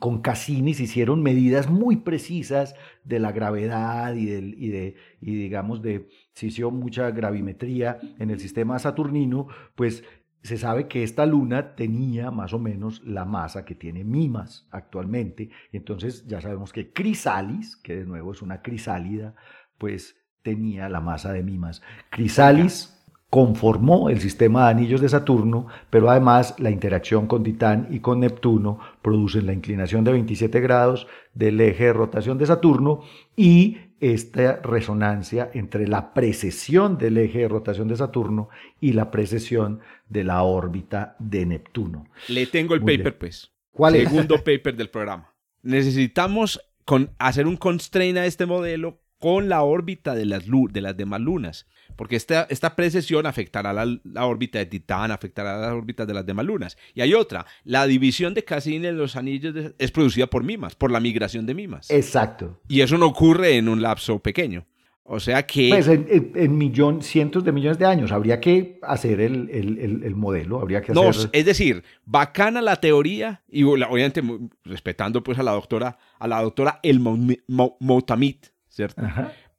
[0.00, 5.82] con Cassini se hicieron medidas muy precisas de la gravedad y, y de, y digamos,
[5.82, 10.02] de, se hizo mucha gravimetría en el sistema saturnino, pues
[10.42, 15.50] se sabe que esta luna tenía más o menos la masa que tiene Mimas actualmente.
[15.70, 19.34] Entonces ya sabemos que Crisalis, que de nuevo es una crisálida,
[19.76, 21.82] pues tenía la masa de Mimas.
[22.08, 22.99] Crisalis
[23.30, 28.20] conformó el sistema de anillos de Saturno, pero además la interacción con Titán y con
[28.20, 33.02] Neptuno producen la inclinación de 27 grados del eje de rotación de Saturno
[33.36, 38.48] y esta resonancia entre la precesión del eje de rotación de Saturno
[38.80, 42.08] y la precesión de la órbita de Neptuno.
[42.28, 43.52] Le tengo el paper, pues.
[43.70, 44.08] ¿Cuál es?
[44.08, 45.32] Segundo paper del programa.
[45.62, 50.96] Necesitamos con, hacer un constraint a este modelo con la órbita de las, de las
[50.96, 56.06] demás lunas, porque esta, esta precesión afectará la, la, órbita de Titán, afectará las órbitas
[56.06, 56.78] de las demás lunas.
[56.94, 60.90] Y hay otra, la división de Cassini en los anillos es producida por mimas, por
[60.90, 61.90] la migración de mimas.
[61.90, 62.60] Exacto.
[62.66, 64.66] Y eso no ocurre en un lapso pequeño.
[65.12, 65.68] O sea que...
[65.68, 70.60] Pues en, millón, cientos de millones de años habría que hacer el, el, el, modelo,
[70.60, 71.04] habría que hacer...
[71.04, 74.22] No, es decir, bacana la teoría y obviamente
[74.64, 79.02] respetando pues a la doctora, a la doctora El Moutamit, ¿cierto?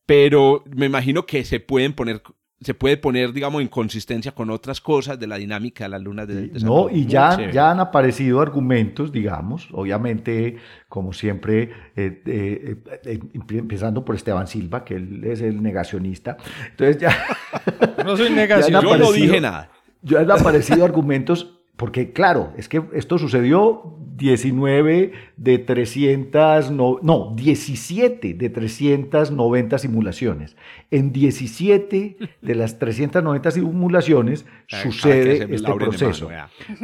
[0.07, 2.23] Pero me imagino que se pueden poner
[2.61, 6.27] se puede poner, digamos, en consistencia con otras cosas de la dinámica de las lunas
[6.27, 12.75] de, de No, y ya, ya han aparecido argumentos, digamos, obviamente, como siempre, eh, eh,
[13.05, 16.37] eh, empezando por Esteban Silva, que él es el negacionista.
[16.69, 17.15] Entonces ya...
[18.05, 19.71] No soy negacionista, yo no dije nada.
[20.03, 27.33] Ya han aparecido argumentos porque claro, es que esto sucedió 19 de 300, no, no,
[27.35, 30.55] 17 de 390 simulaciones.
[30.91, 36.29] En 17 de las 390 simulaciones sucede este proceso.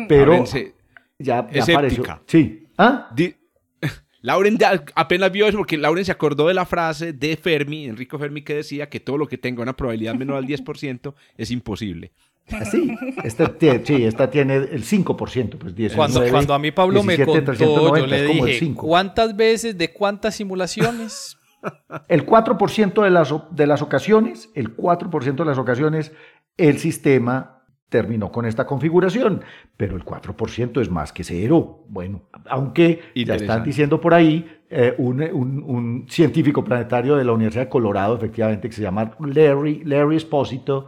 [0.09, 0.43] Pero
[1.19, 2.03] ya, ya apareció.
[2.25, 2.65] Sí.
[2.75, 3.13] ¿Ah?
[4.21, 4.57] Lauren
[4.95, 8.55] apenas vio eso porque Lauren se acordó de la frase de Fermi, Enrico Fermi, que
[8.55, 12.13] decía que todo lo que tenga una probabilidad menor al 10% es imposible.
[12.51, 13.51] Así, esta,
[13.83, 17.53] sí, esta tiene el 5%, pues 19, cuando, cuando a mí Pablo me contó,
[17.97, 21.37] yo le dije, ¿cuántas veces de cuántas simulaciones?
[22.07, 26.13] el 4% de las, de las ocasiones, el 4% de las ocasiones,
[26.55, 29.41] el sistema terminó con esta configuración,
[29.77, 31.85] pero el 4% es más que cero.
[31.87, 37.69] Bueno, aunque ya están diciendo por ahí, eh, un, científico planetario de la Universidad de
[37.69, 40.87] Colorado, efectivamente, que se llama Larry, Larry Espósito,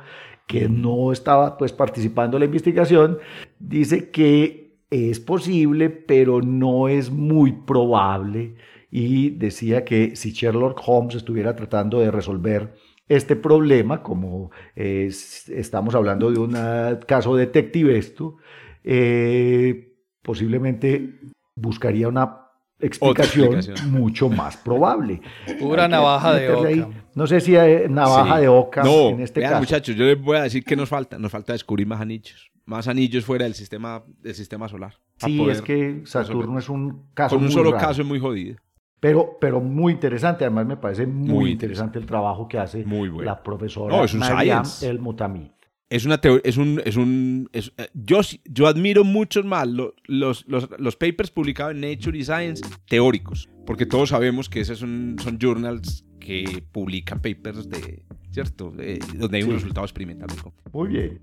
[0.49, 3.19] que no estaba pues participando en la investigación,
[3.59, 8.55] dice que es posible, pero no es muy probable.
[8.89, 12.73] Y decía que si Sherlock Holmes estuviera tratando de resolver
[13.07, 16.57] este problema, como estamos hablando de un
[17.05, 18.37] caso detectivesco,
[18.83, 21.19] eh, posiblemente
[21.55, 22.48] buscaría una
[22.79, 25.21] explicación, mucho más probable.
[25.59, 26.89] Pura navaja de oca.
[27.15, 29.59] No sé si hay navaja de oca en este caso.
[29.59, 31.17] muchachos, yo les voy a decir que nos falta.
[31.17, 32.51] Nos falta descubrir más anillos.
[32.65, 34.93] Más anillos fuera del sistema, del sistema solar.
[35.17, 38.57] Sí, es que Saturno es un caso Con un solo caso es muy jodido.
[38.99, 42.85] Pero, pero muy interesante, además me parece muy, interesante, el trabajo que hace
[43.21, 45.51] la profesora no, es un Mariam El Mutamid.
[45.89, 47.63] Es una es un, es un eh,
[47.95, 53.49] yo, yo admiro mucho más los, los, los, papers publicados en Nature y Science teóricos,
[53.65, 58.71] porque todos sabemos que esos son, son journals que publican papers de, ¿cierto?
[59.15, 60.29] donde hay un resultado experimental.
[60.71, 61.19] Muy bien.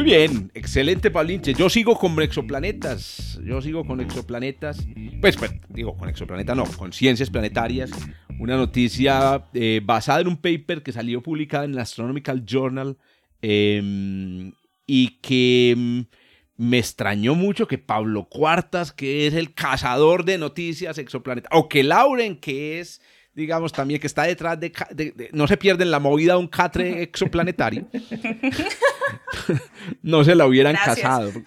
[0.00, 1.52] Muy bien, excelente Paulinche.
[1.52, 3.38] Yo sigo con exoplanetas.
[3.44, 4.86] Yo sigo con exoplanetas.
[5.20, 7.90] Pues, pues digo, con exoplanetas no, con ciencias planetarias.
[8.38, 12.96] Una noticia eh, basada en un paper que salió publicado en el Astronomical Journal
[13.42, 14.52] em,
[14.86, 16.06] y que em,
[16.56, 21.84] me extrañó mucho que Pablo Cuartas, que es el cazador de noticias exoplanetas, o que
[21.84, 23.02] Lauren, que es
[23.40, 27.02] digamos, también que está detrás de, no se pierde en la movida de un catre
[27.02, 27.86] exoplanetario,
[30.02, 31.32] no se la hubieran casado.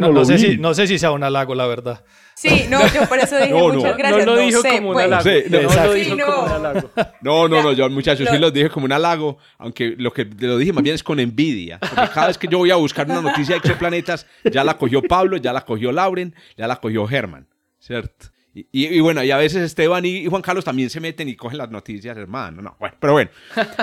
[0.00, 2.04] no, sé si, no sé si sea un halago, la verdad.
[2.34, 4.26] Sí, no, yo por eso dije muchas gracias.
[4.26, 5.04] No lo dijo como un pues.
[5.04, 5.30] halago.
[5.50, 6.90] no, lo dijo como un halago.
[7.20, 10.56] No, no, no, yo muchachos sí lo dije como un halago, aunque lo que lo
[10.56, 11.78] dije más bien es con envidia.
[11.78, 15.02] Porque cada vez que yo voy a buscar una noticia de exoplanetas, ya la cogió
[15.02, 17.46] Pablo, ya la cogió Lauren, ya la cogió Germán,
[17.78, 18.28] ¿cierto?
[18.52, 21.70] Y, bueno, y a veces Esteban y, Juan Carlos también se meten y cogen las
[21.70, 22.60] noticias, hermano.
[22.60, 23.30] No, bueno, pero bueno,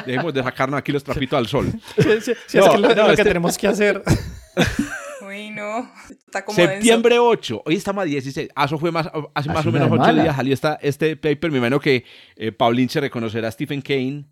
[0.05, 1.67] dejemos de sacarnos aquí los trapitos al sol.
[1.97, 4.03] Sí, es que lo, que este tenemos que hacer.
[5.27, 5.89] Uy, no.
[6.09, 7.63] Está como Septiembre 8.
[7.65, 8.49] Hoy estamos a 16.
[8.55, 10.35] Ah, eso fue más, hace más o menos 8 días.
[10.35, 11.51] Salió esta, este paper.
[11.51, 12.03] Me imagino que
[12.35, 14.25] eh, Paulín se reconocerá a Stephen Kane.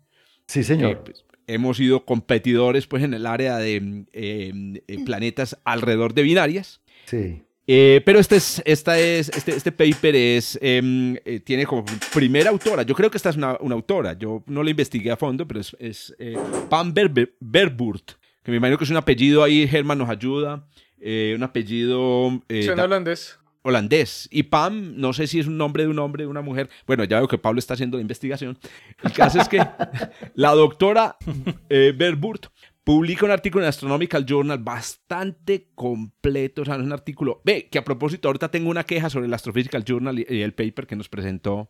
[0.46, 1.02] Sí, señor.
[1.04, 6.80] Pues, hemos sido competidores pues, en el área de eh, eh, planetas alrededor de binarias.
[7.06, 7.42] Sí.
[7.68, 12.50] Eh, pero este, es, esta es, este, este paper es, em, eh, tiene como primera
[12.50, 15.48] autora, yo creo que esta es una, una autora, yo no la investigué a fondo,
[15.48, 16.36] pero es, es eh,
[16.70, 16.94] Pam
[17.40, 18.12] Berburt,
[18.44, 20.64] que me imagino que es un apellido ahí, Germán nos ayuda,
[21.00, 22.40] un apellido...
[22.48, 23.38] Suena holandés.
[23.62, 24.28] Holandés.
[24.30, 26.70] Y Pam, no sé si es un nombre de un hombre, de una mujer.
[26.86, 28.56] Bueno, ya veo que Pablo está haciendo la investigación.
[29.02, 29.58] El caso es que
[30.34, 31.16] la doctora
[31.68, 32.46] Berburt
[32.86, 37.84] publica un artículo en Astronomical Journal bastante completo, o sea, un artículo, ve, que a
[37.84, 41.68] propósito, ahorita tengo una queja sobre el Astrophysical Journal y el paper que nos presentó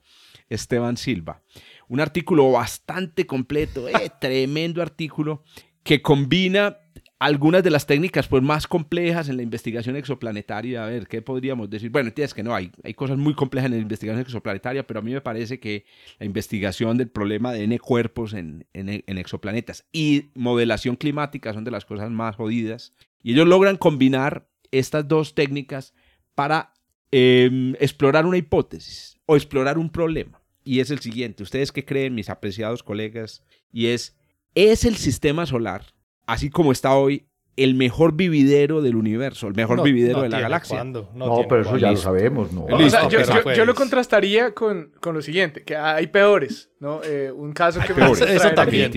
[0.50, 1.42] Esteban Silva.
[1.88, 5.42] Un artículo bastante completo, eh, tremendo artículo,
[5.83, 6.81] que combina
[7.18, 10.85] algunas de las técnicas pues, más complejas en la investigación exoplanetaria.
[10.85, 11.90] A ver, ¿qué podríamos decir?
[11.90, 15.02] Bueno, entiendes que no, hay, hay cosas muy complejas en la investigación exoplanetaria, pero a
[15.02, 15.87] mí me parece que
[16.18, 21.70] la investigación del problema de N cuerpos en, en, exoplanetas y modelación climática son de
[21.70, 22.92] las cosas más jodidas.
[23.22, 25.94] Y ellos logran combinar estas dos técnicas
[26.35, 26.74] para
[27.11, 30.42] em, explorar una hipótesis o explorar un problema.
[30.64, 33.42] Y es el siguiente, ¿ustedes qué creen, mis apreciados colegas?
[33.72, 34.16] Y es,
[34.55, 35.95] ¿es el sistema solar
[36.26, 40.84] así como está hoy, el mejor vividero del universo, el mejor vividero de la galaxia.
[40.84, 42.66] No, pero eso ya lo sabemos, ¿no?
[43.54, 47.00] yo, lo contrastaría con, con, lo siguiente, que hay peores, ¿no?
[47.02, 48.92] Eh, un caso que me gusta eso también.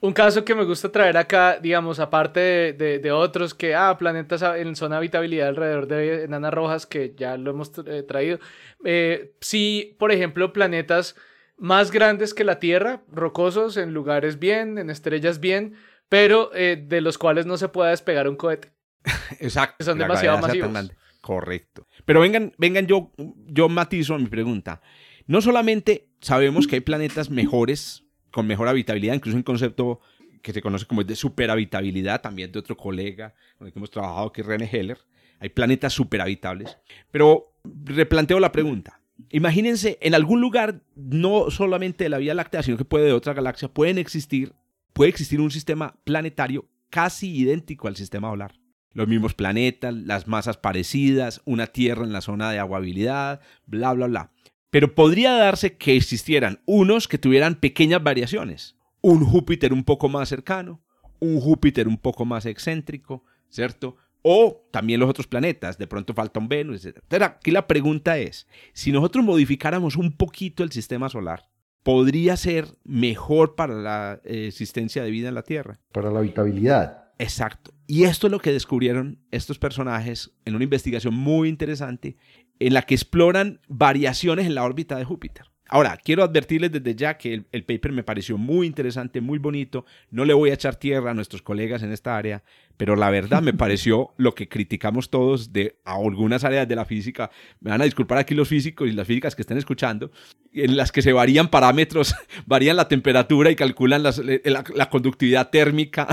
[0.00, 4.42] Un caso que me gusta traer acá, digamos, aparte de, de, otros que, ah, planetas
[4.42, 8.38] en zona habitabilidad alrededor de enanas rojas, que ya lo hemos eh, traído.
[8.84, 11.16] Eh, sí, por ejemplo, planetas
[11.56, 15.74] más grandes que la Tierra, rocosos, en lugares bien, en estrellas bien,
[16.08, 18.72] pero eh, de los cuales no se pueda despegar un cohete.
[19.40, 19.84] Exacto.
[19.84, 20.90] Son demasiado masivos.
[21.20, 21.86] Correcto.
[22.04, 23.12] Pero vengan, vengan, yo,
[23.46, 24.80] yo matizo a mi pregunta.
[25.26, 30.00] No solamente sabemos que hay planetas mejores, con mejor habitabilidad, incluso un concepto
[30.42, 34.32] que se conoce como de superhabitabilidad, también de otro colega con el que hemos trabajado,
[34.32, 34.98] que es René Heller.
[35.40, 36.78] Hay planetas superhabitables.
[37.10, 39.00] Pero replanteo la pregunta.
[39.30, 43.34] Imagínense, en algún lugar, no solamente de la Vía Láctea, sino que puede de otra
[43.34, 44.54] galaxia, pueden existir
[44.98, 48.58] puede existir un sistema planetario casi idéntico al sistema solar.
[48.94, 54.08] los mismos planetas, las masas parecidas, una Tierra en la zona de aguabilidad, bla, bla,
[54.08, 54.32] bla.
[54.70, 58.74] Pero podría darse que existieran unos que tuvieran pequeñas variaciones.
[59.00, 60.82] Un Júpiter un poco más cercano,
[61.20, 63.98] un Júpiter un poco más excéntrico, ¿cierto?
[64.22, 67.22] O también los otros planetas, de pronto falta Venus, etc.
[67.22, 71.48] Aquí la pregunta es, si nosotros modificáramos un poquito el sistema solar,
[71.88, 75.80] ¿podría ser mejor para la eh, existencia de vida en la Tierra?
[75.90, 77.04] Para la habitabilidad.
[77.18, 77.72] Exacto.
[77.86, 82.18] Y esto es lo que descubrieron estos personajes en una investigación muy interesante
[82.58, 85.46] en la que exploran variaciones en la órbita de Júpiter.
[85.68, 89.84] Ahora, quiero advertirles desde ya que el, paper me pareció muy interesante, muy bonito.
[90.10, 92.42] No le voy a echar tierra a nuestros colegas en esta área,
[92.78, 97.30] pero la verdad me pareció lo que criticamos todos de algunas áreas de la física.
[97.60, 100.10] Me van a disculpar aquí los físicos y las físicas que estén escuchando,
[100.54, 102.14] en las que se varían parámetros,
[102.46, 106.08] varían la temperatura y calculan la conductividad térmica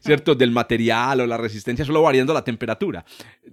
[0.00, 0.34] ¿cierto?
[0.34, 3.04] Del material o la resistencia, solo variando la temperatura.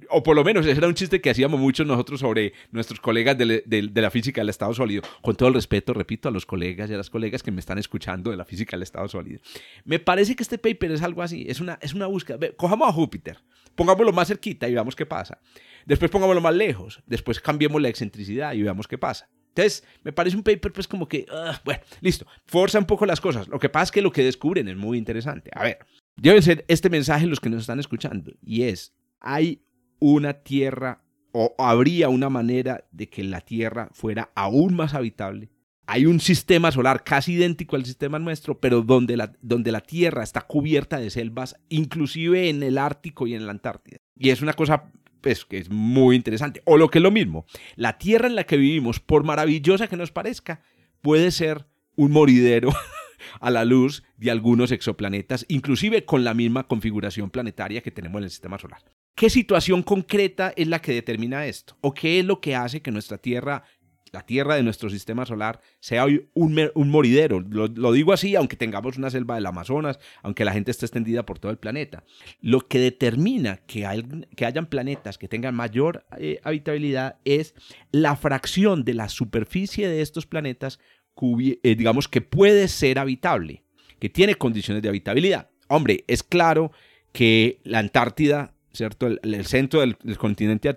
[0.10, 3.38] O por lo menos ese era un chiste que hacíamos muchos nosotros sobre nuestros colegas
[3.38, 5.04] de, de, la física del estado sólido.
[5.22, 7.78] Con todo el respeto, repito, a los colegas y a las colegas que me están
[7.78, 9.40] escuchando de la física del estado sólido.
[9.86, 12.40] Me parece que este paper es algo así, es una, es una búsqueda.
[12.56, 13.38] Cojamos a Júpiter,
[13.76, 15.40] pongámoslo más cerquita y veamos qué pasa.
[15.86, 19.30] Después pongámoslo más lejos, después cambiemos la excentricidad y veamos qué pasa.
[19.50, 23.20] Entonces, me parece un paper pues como que, ah, bueno, listo, forza un poco las
[23.20, 23.48] cosas.
[23.50, 25.52] Lo que pasa es que lo que descubren es muy interesante.
[25.54, 25.80] A ver,
[26.18, 29.64] Debe ser este mensaje los que nos están escuchando y es, hay
[30.00, 35.50] una tierra o habría una manera de que la tierra fuera aún más habitable.
[35.88, 40.24] Hay un sistema solar casi idéntico al sistema nuestro, pero donde la, donde la tierra
[40.24, 43.98] está cubierta de selvas, inclusive en el Ártico y en la Antártida.
[44.16, 46.62] Y es una cosa pues, que es muy interesante.
[46.66, 47.46] O lo que es lo mismo,
[47.76, 50.62] la tierra en la que vivimos, por maravillosa que nos parezca,
[51.02, 52.70] puede ser un moridero
[53.40, 58.26] a la luz de algunos exoplanetas, inclusive con la misma configuración planetaria que tenemos en
[58.26, 58.82] el sistema solar.
[59.16, 61.78] ¿Qué situación concreta es la que determina esto?
[61.82, 63.64] ¿O qué es lo que hace que nuestra Tierra,
[64.12, 66.56] la Tierra de nuestro sistema solar, sea hoy un,
[66.90, 67.40] moridero?
[67.42, 71.40] Lo, digo así, aunque tengamos una selva del Amazonas, aunque la gente esté extendida por
[71.40, 72.04] todo el planeta.
[72.40, 73.88] Lo que determina que,
[74.36, 77.54] que hayan planetas que tengan mayor eh, habitabilidad es
[77.92, 80.80] la fracción de la superficie de estos planetas
[81.22, 83.64] eh, digamos que puede ser habitable,
[84.00, 85.50] que tiene condiciones de habitabilidad.
[85.68, 86.72] Hombre, es claro
[87.12, 89.08] que la Antártida, ¿cierto?
[89.08, 90.70] El, centro del, continente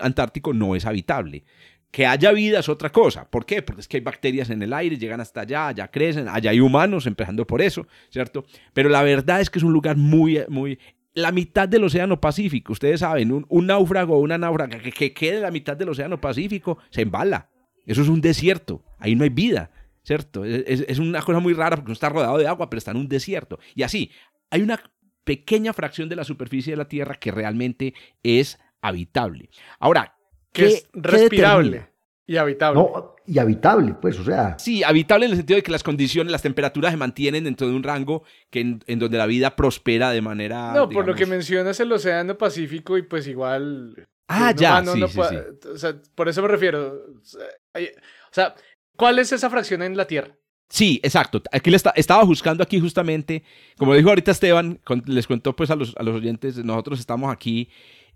[0.00, 1.44] antártico no es habitable.
[1.90, 3.28] Que haya vida es otra cosa.
[3.30, 3.62] ¿Por qué?
[3.62, 6.60] Porque es que hay bacterias en el aire, llegan hasta allá, allá crecen, allá hay
[6.60, 8.44] humanos, empezando por eso, ¿cierto?
[8.74, 10.78] Pero la verdad es que es un lugar muy, muy...
[11.14, 15.36] La mitad del Océano Pacífico, ustedes saben, un, náufrago o una náufraga que, que quede
[15.36, 17.48] en la mitad del Océano Pacífico se embala.
[17.86, 19.70] Eso es un desierto, ahí no hay vida,
[20.02, 20.44] ¿cierto?
[20.44, 23.08] Es, una cosa muy rara porque no está rodeado de agua, pero está en un
[23.08, 23.58] desierto.
[23.74, 24.10] Y así,
[24.50, 24.80] hay una
[25.24, 29.50] pequeña fracción de la superficie de la Tierra que realmente es habitable.
[29.78, 30.16] Ahora,
[30.52, 31.88] ¿qué, es respirable
[32.26, 32.80] y habitable?
[32.80, 34.58] No, y habitable, pues, o sea.
[34.58, 37.74] Sí, habitable en el sentido de que las condiciones, las temperaturas se mantienen dentro de
[37.74, 40.72] un rango que en, donde la vida prospera de manera.
[40.72, 45.68] No, por lo que mencionas el Océano Pacífico y pues igual Ah, ya, sí, sí,
[45.68, 47.04] O sea, por eso me refiero.
[47.22, 48.54] O sea,
[48.96, 50.36] ¿cuál es esa fracción en la Tierra?
[50.68, 51.42] Sí, exacto.
[51.52, 53.44] Aquí le estaba buscando aquí justamente,
[53.78, 57.68] como dijo ahorita Esteban, les cuento pues a los, a los oyentes, nosotros estamos aquí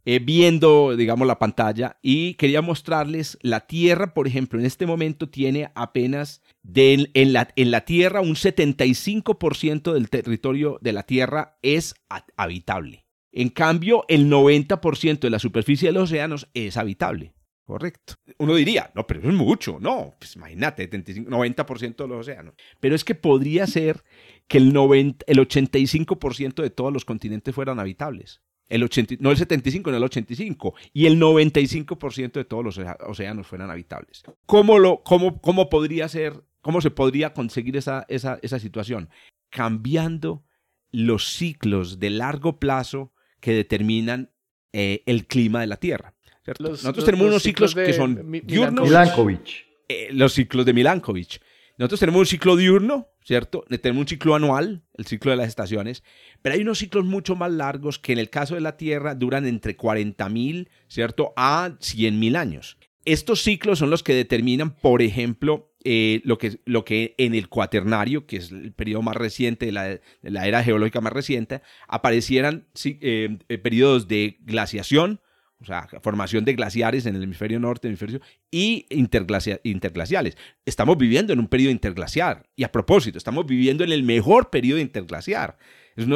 [0.04, 5.28] eh, viendo, digamos, la pantalla y quería mostrarles la Tierra, por ejemplo, en este momento
[5.28, 11.58] tiene apenas de, en, la, en la Tierra un 75% del territorio de la Tierra
[11.62, 11.94] es
[12.36, 13.04] habitable.
[13.32, 17.32] En cambio, el 90% de la superficie de los océanos es habitable.
[17.70, 18.14] Correcto.
[18.38, 19.78] Uno diría, no, pero eso es mucho.
[19.80, 22.54] No, pues imagínate, 90% de los océanos.
[22.80, 24.02] Pero es que podría ser
[24.48, 28.42] que el, 90, el 85% de todos los continentes fueran habitables.
[28.68, 30.74] El 80, no el 75, no el 85.
[30.92, 34.24] Y el 95% de todos los océanos fueran habitables.
[34.46, 39.10] ¿Cómo, lo, cómo, cómo podría ser, cómo se podría conseguir esa, esa, esa situación?
[39.48, 40.44] Cambiando
[40.90, 44.30] los ciclos de largo plazo que determinan
[44.72, 46.14] eh, el clima de la Tierra.
[46.58, 48.88] Nosotros tenemos unos ciclos, que son diurnos.
[48.88, 49.66] Milankovitch.
[49.88, 51.40] Eh, los ciclos de Milankovitch.
[51.76, 53.64] Nosotros tenemos un ciclo diurno, ¿cierto?
[53.68, 56.04] Tenemos un ciclo anual, el ciclo de las estaciones,
[56.42, 59.46] pero hay unos ciclos mucho más largos que en el caso de la Tierra duran
[59.46, 61.32] entre 40.000, ¿cierto?
[61.36, 62.76] A 100.000 años.
[63.06, 67.48] Estos ciclos son los que determinan, por ejemplo, eh, lo, que, lo que en el
[67.48, 73.38] cuaternario, que es el periodo más reciente de la, era geológica más reciente, aparecieran eh,
[73.48, 75.20] eh, periodos de glaciación,
[75.62, 80.36] o sea, formación de glaciares en el hemisferio norte, hemisferio y interglaciales.
[80.64, 82.48] Estamos viviendo en un periodo interglaciar.
[82.56, 85.58] Y a propósito, estamos viviendo en el mejor periodo interglaciar.
[85.96, 86.06] Es,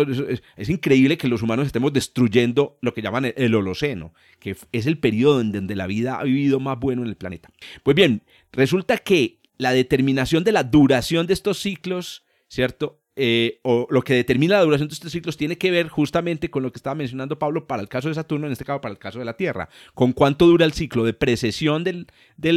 [0.57, 4.99] es- increíble que los humanos estemos destruyendo lo que llaman el, Holoceno, que es el
[4.99, 7.51] periodo donde la vida ha vivido más bueno en el planeta.
[7.83, 8.23] Pues bien,
[8.53, 13.01] resulta que la determinación de la duración de estos ciclos, ¿cierto?
[13.17, 16.65] Eh, o lo que determina la duración de estos ciclos tiene que ver justamente con
[16.65, 18.99] lo que estaba mencionando Pablo para el caso de Saturno, en este caso para el
[18.99, 22.07] caso de la Tierra, con cuánto dura el ciclo de precesión del,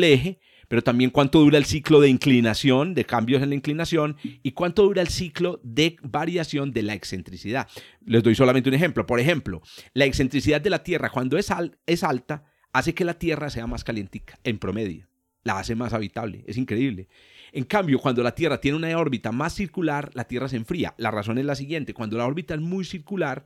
[0.04, 4.52] eje, pero también cuánto dura el ciclo de inclinación, de cambios en la inclinación, y
[4.54, 7.68] cuánto dura el ciclo de variación de la excentricidad.
[8.04, 9.06] Les doy solamente un ejemplo.
[9.06, 9.62] Por ejemplo,
[9.94, 11.50] la excentricidad de la Tierra cuando es,
[11.86, 15.08] es alta hace que la Tierra sea más calientica, en promedio.
[15.48, 16.44] La hace más habitable.
[16.46, 17.08] Es increíble.
[17.54, 20.94] En cambio, cuando la Tierra tiene una órbita más circular, la Tierra se enfría.
[20.98, 21.94] La razón es la siguiente.
[21.94, 23.46] Cuando la órbita es muy circular,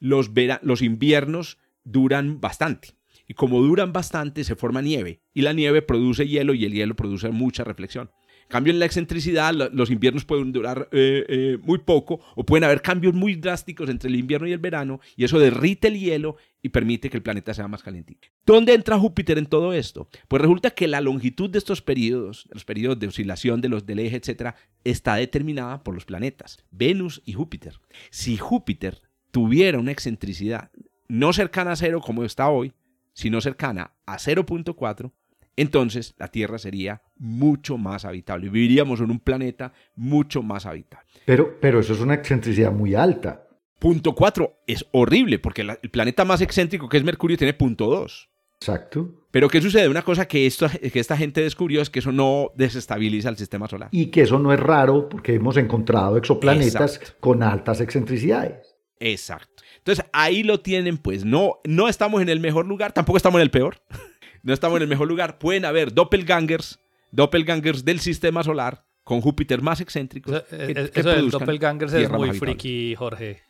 [0.00, 0.30] los,
[0.62, 2.88] los inviernos duran bastante.
[3.28, 5.20] Y como duran bastante, se forma nieve.
[5.34, 8.10] Y la nieve produce hielo y el hielo produce mucha reflexión.
[8.48, 12.64] Cambio, en la excentricidad, lo- los inviernos pueden durar eh, eh, muy poco o pueden
[12.64, 16.36] haber cambios muy drásticos entre el invierno y el verano y eso derrite el hielo
[16.62, 18.28] y permite que el planeta sea más calientito.
[18.46, 20.08] ¿Dónde entra Júpiter en todo esto?
[20.28, 23.98] Pues resulta que la longitud de estos periodos, los periodos de oscilación de los del
[23.98, 24.54] eje, etcétera,
[24.84, 27.80] está determinada por los planetas, Venus y Júpiter.
[28.10, 29.02] Si Júpiter
[29.32, 30.70] tuviera una excentricidad
[31.08, 32.72] no cercana a cero como está hoy,
[33.12, 35.12] sino cercana a 0.4,
[35.56, 38.48] entonces la Tierra sería mucho más habitable.
[38.48, 41.06] Viviríamos en un planeta mucho más habitable.
[41.26, 43.46] Pero, pero eso es una excentricidad muy alta.
[43.82, 47.86] Punto 4 es horrible porque la- el planeta más excéntrico que es Mercurio tiene punto
[47.86, 48.28] 2.
[48.60, 49.10] Exacto.
[49.32, 49.88] Pero ¿qué sucede?
[49.88, 53.66] Una cosa que, esto, que esta gente descubrió es que eso no desestabiliza el sistema
[53.66, 53.88] solar.
[53.90, 57.16] Y que eso no es raro porque hemos encontrado exoplanetas Exacto.
[57.18, 58.76] con altas excentricidades.
[59.00, 59.64] Exacto.
[59.78, 63.42] Entonces ahí lo tienen, pues no, no estamos en el mejor lugar, tampoco estamos en
[63.42, 63.82] el peor.
[64.44, 65.38] no estamos en el mejor lugar.
[65.40, 66.78] Pueden haber doppelgangers,
[67.10, 69.80] doppelgangers del sistema solar con Júpiter más.
[69.80, 73.42] Eso, que- eh, que eso del produzcan doppelgangers es muy friki, Jorge.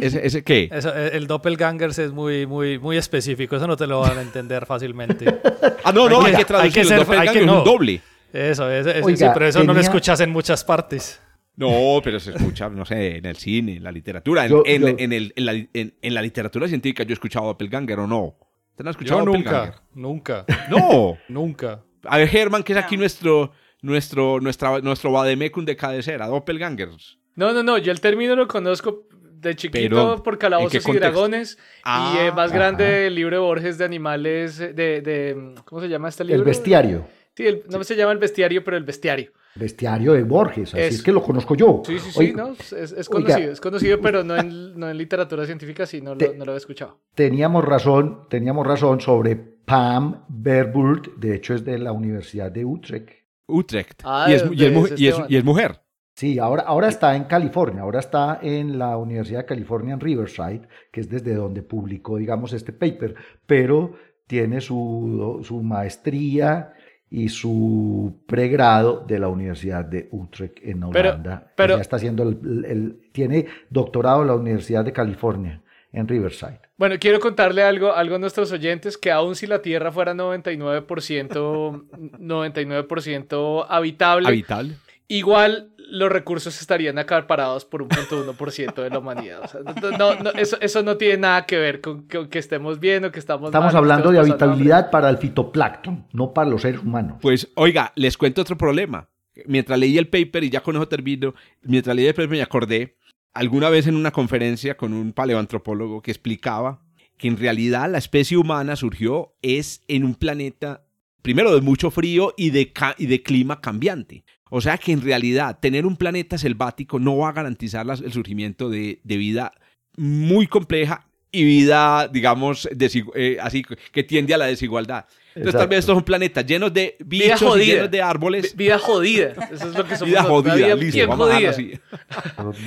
[0.00, 0.68] ¿Ese, ese qué?
[0.72, 3.56] Eso, eh, el doppelgangers es muy, muy, muy específico.
[3.56, 5.26] Eso no te lo van a entender fácilmente.
[5.82, 6.78] Ah, no, no, Hay hay que- que, traducir.
[6.78, 8.00] hay que ser- hay que doppelganger es un doble.
[8.34, 11.20] Eso, es, es- Oiga, sí, pero eso no lo escuchas en muchas partes.
[11.56, 14.44] No, pero se escucha, no sé, en el cine, en la literatura.
[14.44, 17.14] En, Yo- en- yo- en el- en la, en- en la literatura científica yo he
[17.14, 18.36] escuchado doppelganger o no.
[18.70, 19.74] ¿Usted no ha escuchado Yo doppelganger?
[19.94, 21.16] nunca, nunca, No.
[21.28, 21.82] nunca.
[22.04, 27.18] A ver, Germán, que es aquí nuestro, nuestro, nuestra, nuestro vademecum de cabecera, doppelgangers.
[27.36, 29.08] No, no, no, yo el término lo conozco
[29.40, 29.78] de chiquito
[30.14, 32.54] Pero, por ¿en calabozos y dragones Ah, y eh, más ajá.
[32.58, 36.40] grande el libro de Borges de animales eh, de, de ¿cómo se llama este libro?
[36.40, 37.06] El bestiario.
[37.36, 39.32] Sí, el- no se llama el bestiario, pero el bestiario.
[39.54, 40.74] Bestiario de Borges.
[40.74, 41.82] Así es que lo conozco yo.
[41.84, 43.04] Sí, sí, sí, Oiga, no, es, es oiga.
[43.34, 46.54] conocido, es conocido, pero no en, no en literatura científica, sí, no lo, no lo
[46.54, 47.00] he escuchado.
[47.14, 51.16] Teníamos razón, teníamos razón sobre Pam Verwoerd.
[51.16, 53.10] De hecho, es de la Universidad de Utrecht.
[53.46, 54.02] Utrecht.
[54.04, 54.54] Ah, y, es, de-
[54.96, 55.80] y es y es mujer.
[56.20, 60.68] Sí, ahora, ahora está en California, ahora está en la Universidad de California en Riverside,
[60.92, 63.14] que es desde donde publicó, digamos, este paper,
[63.46, 63.94] pero
[64.26, 66.74] tiene su, su maestría
[67.08, 71.52] y su pregrado de la Universidad de Utrecht en Pero- Holanda.
[71.56, 76.06] pero- Ella está haciendo el, el- el- tiene doctorado en la Universidad de California en
[76.06, 76.60] Riverside.
[76.76, 81.86] Bueno, quiero contarle algo, algo a nuestros oyentes, que aun si la Tierra fuera 99%,
[82.18, 84.74] 99% habitable, Habitable.
[85.08, 89.42] igual los recursos estarían acaparados por un punto uno por ciento de la humanidad.
[89.44, 92.38] O sea, no, no, no, eso, eso no tiene nada que ver con que, que
[92.38, 94.32] estemos bien o que estamos Estamos mal, hablando de hambre.
[94.32, 97.18] habitabilidad para el fitoplancton, no para los seres humanos.
[97.20, 99.08] Pues, oiga, les cuento otro problema.
[99.46, 102.96] Mientras leí el paper, y ya con eso termino, mientras leí el paper me acordé,
[103.32, 106.82] alguna vez en una conferencia con un paleoantropólogo que explicaba
[107.16, 110.84] que en realidad la especie humana surgió es en un planeta,
[111.22, 114.24] primero de mucho frío y de, ca- y de clima cambiante.
[114.50, 118.12] O sea que en realidad tener un planeta selvático no va a garantizar las- el
[118.12, 119.52] surgimiento de, de vida
[119.96, 122.68] muy compleja y vida, digamos,
[123.14, 125.04] eh, así que tiende a la desigualdad.
[125.28, 125.68] Entonces tal Exacto.
[125.68, 127.74] vez esto es un planeta lleno de bichos y jodida.
[127.74, 128.56] llenos de árboles.
[128.56, 129.48] Vi- Vida jodida.
[129.52, 130.10] Eso es lo que somos.
[130.10, 131.50] Vida jodida, vida listo, vamos a jodida.
[131.50, 131.72] así.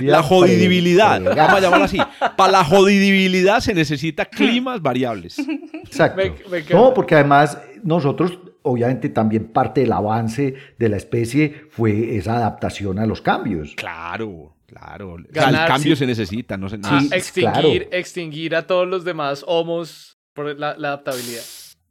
[0.01, 1.97] La jodidibilidad, vamos a llamarlo así.
[2.37, 5.37] Para la jodidibilidad se necesita climas variables.
[5.83, 6.21] Exacto.
[6.49, 12.15] Me- me no, porque además nosotros, obviamente también parte del avance de la especie fue
[12.17, 13.73] esa adaptación a los cambios.
[13.75, 15.13] Claro, claro.
[15.13, 15.99] O sea, Ganar, el cambio sí.
[15.99, 17.69] se necesita, no se Ah, extinguir, claro.
[17.91, 21.43] extinguir a todos los demás homos por la, la adaptabilidad.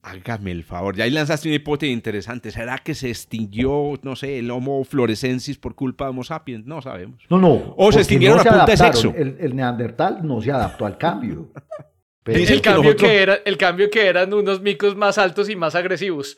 [0.05, 2.51] Hágame el favor, ya ahí lanzaste una hipótesis interesante.
[2.51, 6.67] ¿Será que se extinguió, no sé, el Homo florescensis por culpa de Homo sapiens?
[6.67, 7.23] No sabemos.
[7.31, 7.75] No, no.
[7.77, 9.15] O se extinguieron a se punta de sexo.
[9.17, 11.53] El, el neandertal no se adaptó al cambio.
[12.25, 15.49] Pero- El que cambio, nosotros- que era, el cambio que eran unos micos más altos
[15.49, 16.37] y más agresivos.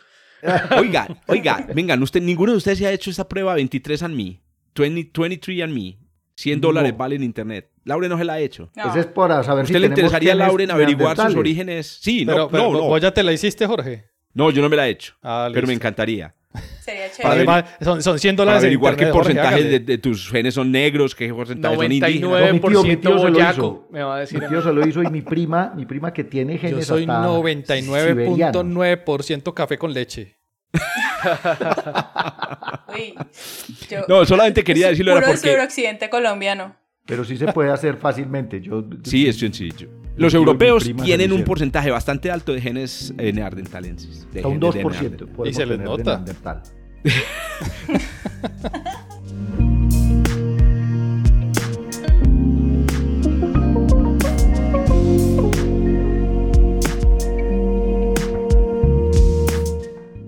[0.79, 4.41] Oiga, oiga, vengan, usted, ninguno de ustedes se ha hecho esta prueba 23 and me,
[4.75, 5.99] 20, 23 and me.
[6.37, 6.67] 100 No.
[6.69, 7.71] dólares vale en internet.
[7.85, 8.69] Lauren no se la ha hecho.
[8.75, 8.91] No.
[8.91, 11.99] Ese es para saber ¿Usted si le interesaría a Lauren averiguar sus orígenes?
[12.01, 12.81] Sí, no, Pero, no, no.
[12.89, 14.07] ¿vos ya te la hiciste, Jorge?
[14.33, 15.15] No, yo no me la he hecho.
[15.23, 16.35] Ah, pero me encantaría.
[16.81, 17.35] Sería Para chévere.
[17.35, 20.55] Además, son, son 100 Para dólares en averiguar qué Jorge, porcentaje de, de tus genes
[20.55, 22.31] son negros, qué porcentaje son indígenas.
[22.31, 23.89] 99% No, mi tío- mi tío se lo boyaco, hizo.
[23.91, 24.41] me va a decir.
[24.41, 27.03] Mi tío se lo hizo y mi prima, mi prima que tiene genes Yo soy
[27.09, 28.55] hasta siberianos.
[28.65, 30.37] 99.9% café con leche.
[32.95, 33.15] Uy,
[33.91, 35.51] yo- No, solamente quería decirlo era Puro porque...
[35.53, 36.77] suroccidente colombiano.
[37.07, 38.61] Pero sí se puede hacer fácilmente.
[38.61, 39.89] Yo, Sí, es sencillo.
[40.17, 44.27] Los europeos tienen un porcentaje bastante alto de genes eh, neandertalenses.
[44.33, 44.91] de un genes de 2%.
[44.91, 45.29] Neandertal.
[45.29, 46.25] podemos Y se les nota.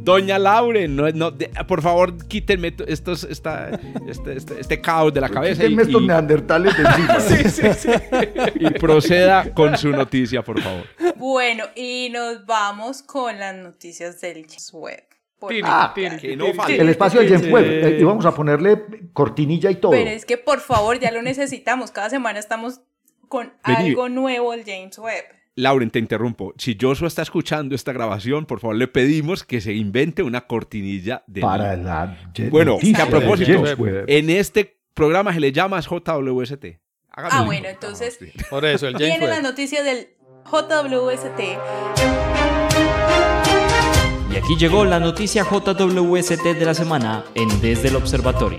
[0.06, 3.70] Doña Lauren, no, no, de- por favor, quítenme to- estos, esta,
[4.08, 7.16] este, este- este caos de la cabeza y, Quítenme estos y- neandertales de encima.
[8.54, 10.84] y proceda con su noticia, por favor.
[11.16, 15.02] Bueno, y nos vamos con las noticias del James Webb.
[15.40, 15.92] Por Tiri, Ah,
[16.36, 16.46] no.
[16.68, 17.52] El espacio de James Sí.
[17.52, 17.66] Webb.
[17.66, 18.82] eh, y vamos a ponerle
[19.12, 19.90] cortinilla y todo.
[19.90, 21.90] Pero es que por favor, ya lo necesitamos.
[21.90, 22.80] Cada semana estamos
[23.28, 23.88] con Vení.
[23.90, 25.24] algo nuevo del James Webb.
[25.58, 26.52] Lauren, te interrumpo.
[26.58, 31.24] Si Joshua está escuchando esta grabación, por favor, le pedimos que se invente una cortinilla
[31.26, 32.14] de Para la
[32.50, 33.64] Bueno, que a propósito.
[34.06, 36.64] En este programa se le llama JWST.
[37.10, 38.30] Ah, bueno, entonces sí.
[38.50, 40.08] Por eso, el viene la noticia del
[40.44, 41.40] JWST.
[44.30, 48.58] Y aquí llegó la noticia JWST de la semana en Desde el Observatorio.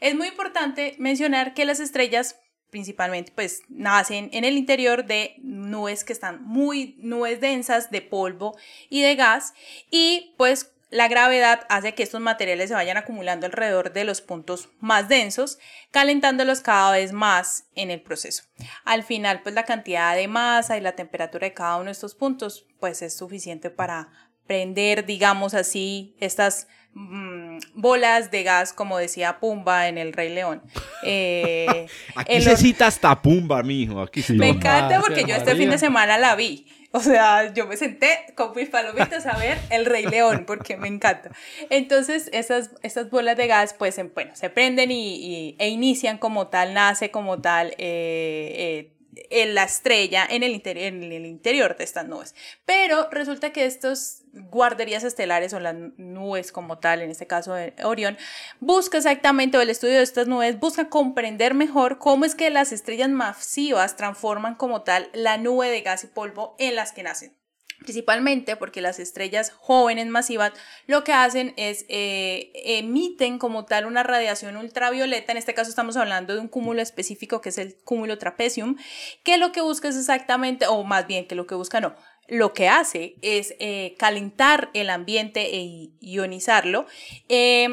[0.00, 2.40] es muy importante mencionar que las estrellas
[2.70, 8.56] principalmente pues nacen en el interior de nubes que están muy nubes densas de polvo
[8.90, 9.54] y de gas
[9.90, 14.68] y pues la gravedad hace que estos materiales se vayan acumulando alrededor de los puntos
[14.78, 15.58] más densos,
[15.90, 18.44] calentándolos cada vez más en el proceso.
[18.84, 22.14] Al final, pues la cantidad de masa y la temperatura de cada uno de estos
[22.14, 24.10] puntos, pues es suficiente para
[24.46, 30.62] prender, digamos así, estas mm, bolas de gas, como decía Pumba en El Rey León.
[31.02, 34.00] Eh, Aquí se cita hasta Pumba, mijo.
[34.00, 34.34] Aquí sí.
[34.34, 36.66] me encanta porque yo este fin de semana la vi.
[36.92, 40.88] O sea, yo me senté con mis palomitas a ver El Rey León porque me
[40.88, 41.30] encanta.
[41.68, 46.16] Entonces, esas, esas bolas de gas, pues, em- bueno, se prenden y, y- e inician
[46.16, 48.92] como tal, nace como tal eh, eh,
[49.30, 52.34] en la estrella en el, en el interior de estas nubes.
[52.64, 57.74] Pero resulta que estos guarderías estelares o las nubes como tal, en este caso de
[57.82, 58.16] Orión,
[58.60, 62.72] busca exactamente, o el estudio de estas nubes busca comprender mejor cómo es que las
[62.72, 67.45] estrellas masivas transforman como tal la nube de gas y polvo en las que nacen.
[67.80, 70.52] Principalmente porque las estrellas jóvenes masivas
[70.86, 75.96] lo que hacen es eh, emiten como tal una radiación ultravioleta, en este caso estamos
[75.96, 78.76] hablando de un cúmulo específico que es el cúmulo trapecium,
[79.22, 81.94] que lo que busca es exactamente, o más bien que lo que busca no,
[82.28, 86.86] lo que hace es eh, calentar el ambiente e ionizarlo.
[87.28, 87.68] Eh,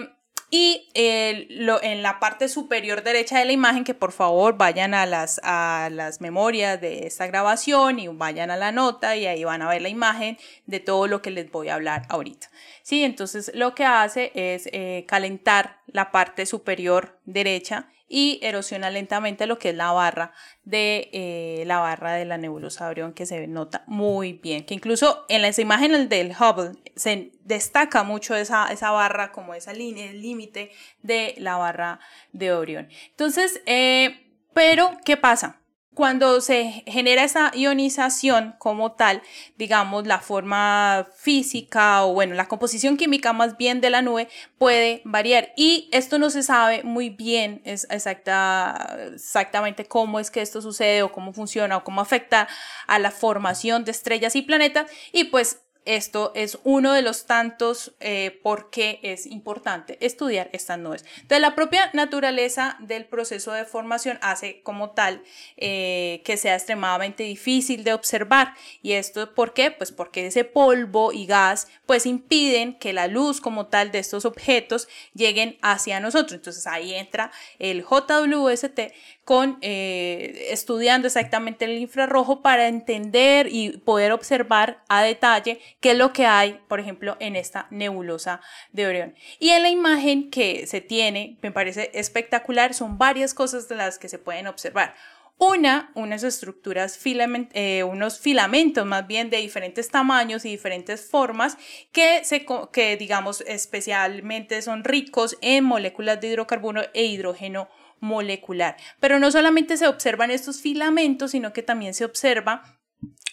[0.56, 5.42] y en la parte superior derecha de la imagen, que por favor vayan a las,
[5.44, 9.70] a las memorias de esta grabación y vayan a la nota y ahí van a
[9.70, 10.38] ver la imagen
[10.68, 12.52] de todo lo que les voy a hablar ahorita.
[12.84, 19.48] Sí, entonces lo que hace es eh, calentar la parte superior derecha y erosiona lentamente
[19.48, 20.34] lo que es la barra
[20.66, 25.26] de eh, la barra de la nebulosa Orión que se nota muy bien, que incluso
[25.30, 30.22] en las imágenes del Hubble se destaca mucho esa, esa barra como esa línea, el
[30.22, 30.70] límite
[31.02, 32.00] de la barra
[32.34, 32.88] de Orión.
[33.10, 35.63] Entonces, eh, pero ¿qué pasa?
[35.94, 39.22] Cuando se genera esa ionización como tal,
[39.58, 44.28] digamos, la forma física o bueno, la composición química más bien de la nube
[44.58, 45.54] puede variar.
[45.56, 51.04] Y esto no se sabe muy bien es exacta, exactamente cómo es que esto sucede
[51.04, 52.48] o cómo funciona o cómo afecta
[52.88, 54.90] a la formación de estrellas y planetas.
[55.12, 60.80] Y pues esto es uno de los tantos eh, por qué es importante estudiar estas
[60.80, 61.04] nubes.
[61.16, 65.24] Entonces, la propia naturaleza del proceso de formación hace como tal
[65.58, 68.54] eh, que sea extremadamente difícil de observar.
[68.82, 69.72] ¿Y esto por qué?
[69.72, 74.26] Pues porque ese polvo y gas pues impiden que la luz como tal de estos
[74.26, 76.34] objetos lleguen hacia nosotros.
[76.34, 78.80] Entonces, ahí entra el JWST
[79.26, 85.98] con eh, estudiando exactamente el infrarrojo para entender y poder observar a detalle qué es
[85.98, 88.40] lo que hay, por ejemplo, en esta nebulosa
[88.72, 89.16] de Orión.
[89.38, 94.00] Y en la imagen que se tiene, me parece espectacular, son varias cosas de las
[94.00, 94.96] que se pueden observar.
[95.38, 101.58] Una, unas estructuras, eh, unos filamentos más bien de diferentes tamaños y diferentes formas
[101.92, 107.68] que, se, que, digamos, especialmente son ricos en moléculas de hidrocarbono e hidrógeno
[108.00, 108.78] molecular.
[109.02, 112.64] Pero no solamente se observan estos filamentos, sino que también se observa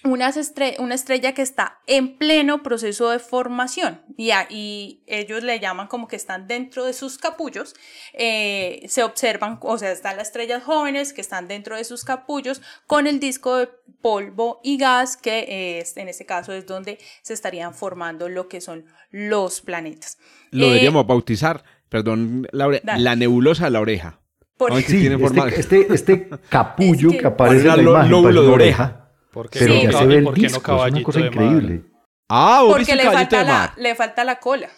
[0.05, 0.33] una,
[0.79, 6.09] una estrella que está en pleno proceso de formación y, y, ellos le llaman como
[6.09, 7.75] que están dentro de sus capullos,
[8.13, 12.63] eh, se observan, o sea, están las estrellas jóvenes que están dentro de sus capullos
[12.87, 13.69] con el disco de
[14.01, 18.61] polvo y gas que es, en este caso es donde se estarían formando lo que
[18.61, 20.19] son los planetas.
[20.51, 24.21] Lo deberíamos eh, bautizar, perdón, la nebulosa de la oreja.
[24.69, 29.00] Este, este, este, capullo que, aparece en la imagen, lóbulo de oreja.
[29.33, 31.85] Porque pero ya se ve el disco, es una cosa increíble.
[32.29, 34.69] Ah, porque le falta, la, le falta la cola.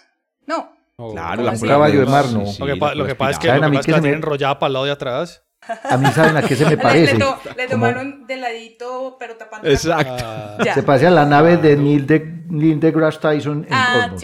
[0.47, 0.73] No.
[1.13, 2.45] claro, la caballo de mar no.
[2.59, 4.93] lo, que, pasa es que, lo que, que la tiene enrollada para el lado de
[4.93, 5.43] atrás.
[5.85, 7.17] A mí saben a qué se me parece.
[7.17, 9.69] le, tomaron de ladito, pero tapando.
[9.69, 10.25] Exacto.
[10.27, 10.59] Ah.
[10.75, 14.21] Se parece a la nave de Neil, de, Neil deGrasse Tyson en ah, Cosmos.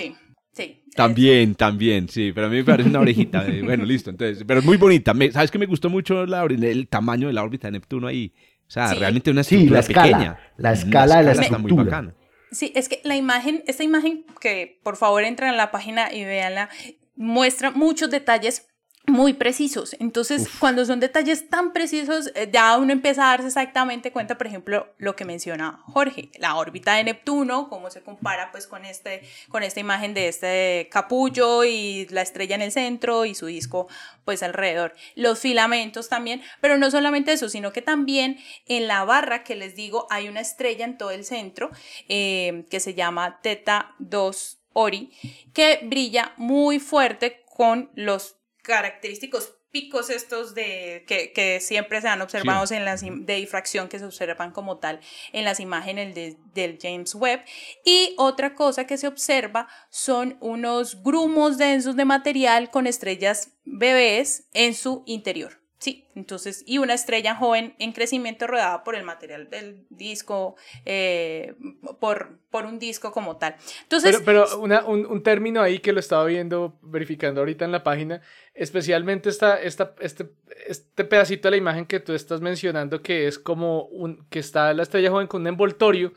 [0.53, 0.85] Sí.
[0.97, 3.47] También, también, sí, pero a mí me parece una orejita.
[3.63, 5.15] bueno, listo, entonces, pero es muy bonita.
[5.33, 8.33] ¿Sabes que me gustó mucho la, el tamaño de la órbita de Neptuno ahí?
[8.69, 10.39] O sea, realmente una estructura la escala, pequeña.
[10.59, 11.59] La escala de la estructura.
[11.59, 12.15] muy bacana.
[12.51, 16.25] Sí, es que la imagen, esta imagen que por favor entran a la página y
[16.25, 16.69] véanla,
[17.17, 18.69] muestra muchos detalles
[19.09, 19.97] muy precisos.
[19.99, 24.47] Entonces, cuando son detalles tan precisos, eh, ya uno empieza a darse exactamente cuenta, por
[24.47, 29.23] ejemplo, lo que menciona Jorge, la órbita de Neptuno, cómo se compara pues con, este,
[29.49, 33.89] con esta imagen de este capullo y la estrella en el centro y su disco
[34.25, 34.95] pues alrededor.
[35.15, 39.75] Los filamentos también, pero no solamente eso, sino que también en la barra que les
[39.75, 41.71] digo hay una estrella en todo el centro
[42.09, 45.11] eh, que se llama Teta 2 Ori,
[45.55, 48.38] que brilla muy fuerte con los
[48.69, 54.05] característicos picos estos de que, siempre se han observado en las de difracción que se
[54.05, 55.01] observan como tal
[55.33, 57.45] en las imágenes del James Webb.
[57.85, 64.49] Y otra cosa que se observa son unos grumos densos de material con estrellas bebés
[64.53, 69.49] en su interior Sí, entonces, y una estrella joven en crecimiento rodada por el material
[69.49, 71.55] del disco, eh,
[72.01, 73.55] por, por un disco como tal.
[73.85, 77.71] Entonces, pero, pero una, un, un, término ahí que lo estaba viendo, verificando ahorita en
[77.71, 78.21] la página,
[78.55, 80.29] especialmente esta, esta, este,
[80.67, 84.75] este pedacito de la imagen que tú estás mencionando, que es como un, que está
[84.75, 86.13] la estrella joven con un envoltorio,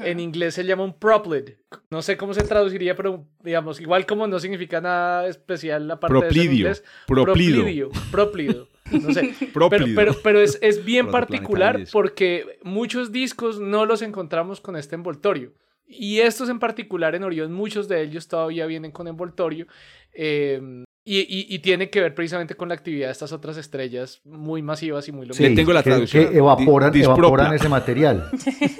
[0.00, 1.58] en inglés se llama un proplet.
[1.90, 6.26] No sé cómo se traduciría, pero digamos, igual como no significa nada especial la parte
[6.26, 6.82] de inglés.
[7.06, 7.90] Proplidio.
[8.10, 8.68] Proplidio.
[8.90, 9.34] No sé.
[9.54, 14.94] pero, pero, pero, es, es bien particular porque muchos discos no los encontramos con este
[14.94, 15.52] envoltorio.
[15.86, 19.66] Y estos en particular en Orión, muchos de ellos todavía vienen con envoltorio.
[20.12, 24.62] Eh, y, y, tiene que ver precisamente con la actividad de estas otras estrellas muy
[24.62, 25.48] masivas y muy luminosas.
[25.48, 26.30] Sí, tengo la traducción.
[26.30, 28.30] Que, evaporan, evaporan, ese material.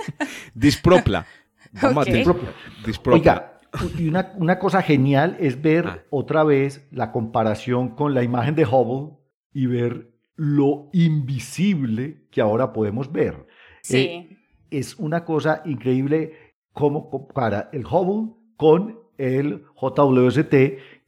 [0.54, 1.26] Dispropla.
[1.82, 2.54] Vamos Dispropla.
[3.12, 3.60] Oiga,
[3.98, 5.98] y una, una, cosa genial es ver ah.
[6.08, 9.18] otra vez la comparación con la imagen de Hubble
[9.54, 13.46] y ver lo invisible que ahora podemos ver.
[13.82, 13.96] Sí.
[13.96, 14.38] Eh,
[14.70, 16.32] es una cosa increíble
[16.72, 20.54] cómo compara el Hubble con el JWST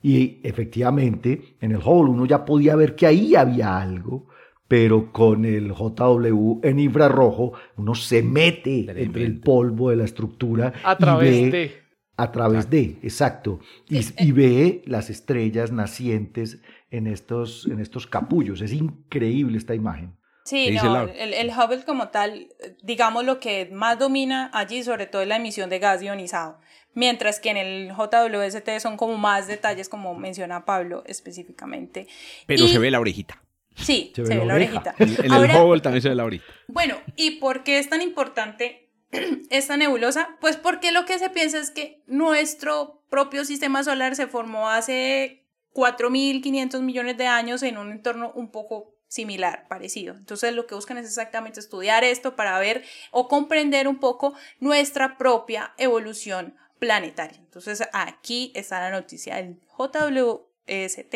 [0.02, 4.28] y efectivamente, en el Hubble uno ya podía ver que ahí había algo,
[4.68, 10.72] pero con el JW en infrarrojo uno se mete entre el polvo de la estructura.
[10.84, 11.72] A través de.
[12.18, 13.60] A través de, exacto.
[13.90, 16.62] Y, y, ve las estrellas nacientes
[16.96, 18.60] en estos, en estos capullos.
[18.60, 20.16] Es increíble esta imagen.
[20.46, 22.46] Sí, no, el, el, Hubble como tal,
[22.80, 26.60] digamos lo que más domina allí sobre todo es la emisión de gas ionizado,
[26.94, 32.06] mientras que en el JWST son como más detalles como menciona Pablo específicamente.
[32.46, 33.42] Pero se ve la orejita.
[33.74, 34.94] Sí, se, ve, la, orejita.
[34.98, 36.52] En, el Hubble también se ve la orejita.
[36.68, 38.88] Bueno, ¿y por qué es tan importante
[39.50, 40.36] esta nebulosa?
[40.40, 45.45] Pues porque lo que se piensa es que nuestro propio sistema solar se formó hace
[45.76, 50.14] 4.500 millones de años en un entorno un poco similar, parecido.
[50.14, 55.18] Entonces lo que buscan es exactamente estudiar esto para ver o comprender un poco nuestra
[55.18, 57.38] propia evolución planetaria.
[57.38, 61.14] Entonces aquí está la noticia del JWST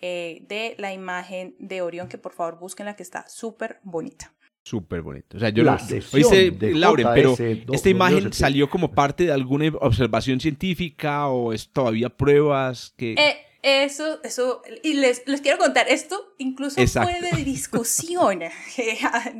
[0.00, 4.34] eh, de la imagen de Orión, que por favor busquen la que está súper bonita.
[4.64, 5.36] Súper bonito.
[5.36, 5.78] O sea, yo La lo
[6.12, 7.34] oíste, de Lauren, pero
[7.72, 13.36] esta imagen salió como parte de alguna observación científica o es todavía pruebas que Eh,
[13.62, 17.10] eso, eso, y les, les quiero contar, esto incluso Exacto.
[17.10, 18.50] fue de discusión eh,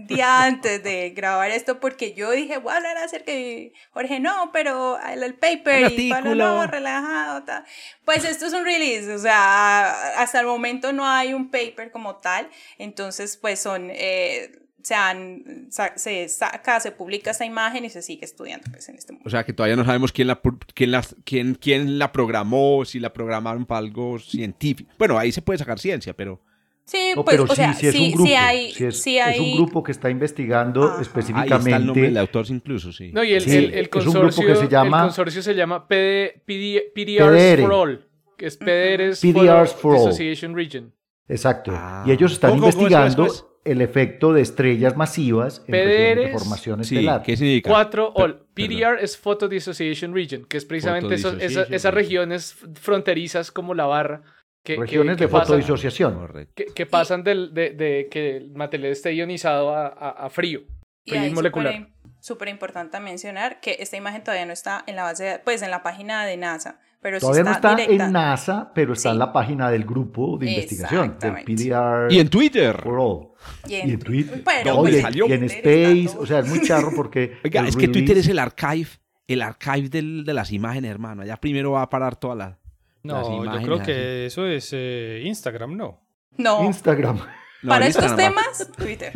[0.06, 4.50] día antes de grabar esto, porque yo dije, voy a hablar acerca de Jorge, no,
[4.52, 7.64] pero el, el paper, El y Pablo, no, relajado, tal.
[8.04, 12.16] Pues esto es un release, o sea, hasta el momento no hay un paper como
[12.16, 12.48] tal,
[12.78, 13.88] entonces pues son...
[13.90, 18.88] eh, se, han, sa- se saca, se publica esta imagen y se sigue estudiando pues,
[18.88, 19.28] en este momento.
[19.28, 22.84] o sea, que todavía no sabemos quién la pu- quién la quién quién la programó,
[22.84, 24.90] si la programaron para algo científico.
[24.98, 26.40] Bueno, ahí se puede sacar ciencia, pero
[26.84, 28.26] Sí, No, pues, pero o sí, sea, sí es sí, un grupo.
[28.26, 30.96] sí hay, sí es, sí es hay un grupo que está investigando Ajá.
[30.96, 31.56] ahí específicamente.
[31.70, 33.12] está el nombre del autor incluso, sí.
[33.12, 35.42] No, y el, Sí, el- el es un grupo consorcio, que se llama- el consorcio
[35.42, 37.62] se llama PD, PD, PDRs PDR.
[37.62, 40.08] for All, que es PDRs PDRs for All.
[40.08, 40.92] Association Region.
[41.28, 41.70] Exacto.
[41.72, 42.02] Ah.
[42.04, 43.51] y ellos están ¿Cómo, cómo, cómo es, investigando?
[43.64, 47.22] El efecto de estrellas masivas en PDRs, formación Sí, estelar.
[47.22, 47.70] ¿qué significa?
[47.70, 48.46] 4 Per- All.
[48.54, 51.94] PDR es Photo Dissociation Region, que es precisamente eso- esa- esas Region.
[51.94, 54.22] regiones fronterizas como la barra
[54.64, 56.48] que, que- regiones que de pasan, fotodisociación.
[56.54, 60.62] Que, que pasan del- de, de que el material esté ionizado a, a- a frío.
[61.04, 61.72] Y frío ahí molecular.
[61.74, 65.62] súper súper importante mencionar que esta imagen todavía no está en la base, de- pues
[65.62, 68.06] en la página de NASA, pero sí Todavía no está directa.
[68.06, 69.12] en NASA, pero está Sí.
[69.12, 71.44] en la página del grupo de investigación, del.
[71.44, 72.80] PDR Y en Twitter.
[72.82, 73.28] for All.
[73.68, 74.42] Y Y en Twitter.
[74.44, 75.26] Pero, ¿Dónde pues, salió?
[75.28, 76.16] Y en Space.
[76.16, 77.38] O sea, es muy charro porque.
[77.44, 78.88] Oiga, es que Twitter es el archive,
[79.26, 81.22] el archive del- de las imágenes, hermano.
[81.22, 82.58] Allá primero va a parar toda la
[83.04, 83.86] las No, yo imágenes creo así.
[83.86, 86.00] que eso es eh, Instagram, ¿no?
[86.38, 87.18] No, Instagram.
[87.64, 88.16] No, para estos va.
[88.16, 89.12] temas, Twitter.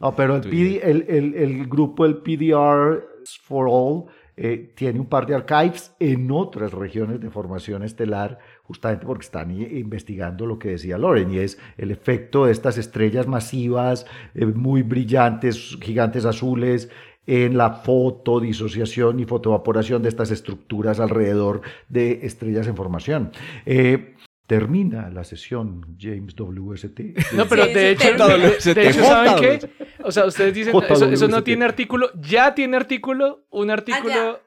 [0.00, 3.04] No, pero el, PD el, el- el grupo, el PDR
[3.44, 4.06] for All,
[4.40, 9.50] eh, tiene un par de archives en otras regiones de formación estelar, justamente porque están
[9.50, 14.82] investigando lo que decía Loren, y es el efecto de estas estrellas masivas, eh, muy
[14.82, 16.88] brillantes, gigantes azules,
[17.26, 23.32] en la fotodisociación y fotoevaporación de estas estructuras alrededor de estrellas en formación.
[23.66, 24.14] Eh,
[24.48, 27.00] termina la sesión James WST.
[27.36, 29.70] No, pero de hecho, de, de hecho, ¿saben qué?
[30.02, 34.40] O sea, ustedes dicen, eso, eso no tiene artículo, ya tiene artículo, un artículo, ya.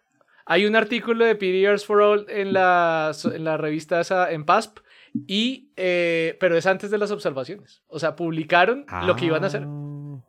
[0.45, 4.79] hay un artículo de PDRs for All en la, en la revista esa, en PASP,
[5.27, 7.83] y, eh, pero es antes de las observaciones.
[7.87, 9.63] O sea, publicaron lo que iban a hacer.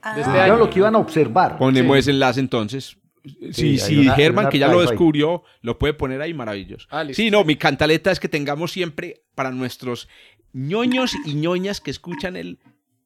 [0.03, 0.57] Ah, Desde Era año.
[0.59, 1.57] lo que iban a observar.
[1.57, 1.99] Ponemos Sí.
[2.01, 2.97] ese enlace entonces.
[3.53, 6.87] Sí, una- hay Germán, que ya lo descubrió, lo puede poner ahí maravilloso.
[6.91, 7.05] Ah.
[7.13, 10.09] Sí, no, mi cantaleta es que tengamos siempre para nuestros
[10.53, 12.59] ñoños y ñoñas que escuchan el,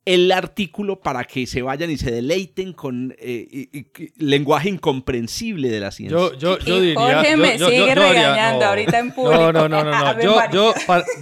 [0.05, 4.69] el artículo para que se vayan y se deleiten con eh, y- y- y- lenguaje
[4.69, 6.17] incomprensible de la ciencia.
[6.17, 6.95] Yo, yo, yo diría.
[6.99, 8.67] Jorge me yo- sigue yo- yo haría- regañando no.
[8.67, 9.37] ahorita en público.
[9.43, 9.91] No, no, no, no.
[9.91, 10.21] no.
[10.53, 10.75] Yo,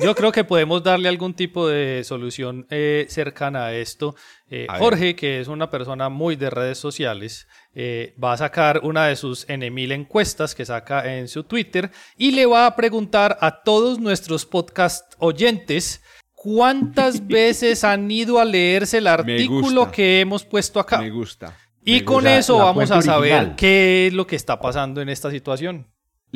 [0.02, 4.14] yo, creo que podemos darle algún tipo de solución eh, cercana a esto.
[4.50, 4.82] Eh, A ver.
[4.82, 9.16] Jorge, que es una persona muy de redes sociales, eh, va a sacar una de
[9.16, 13.98] sus N1000 encuestas que saca en su Twitter y le va a preguntar a todos
[13.98, 16.02] nuestros podcast oyentes
[16.32, 20.98] cuántas veces han ido a leerse el artículo que hemos puesto acá.
[20.98, 21.56] Me gusta.
[21.84, 23.56] Y Me con gusta eso vamos a saber original.
[23.56, 25.86] qué es lo que está pasando en esta situación.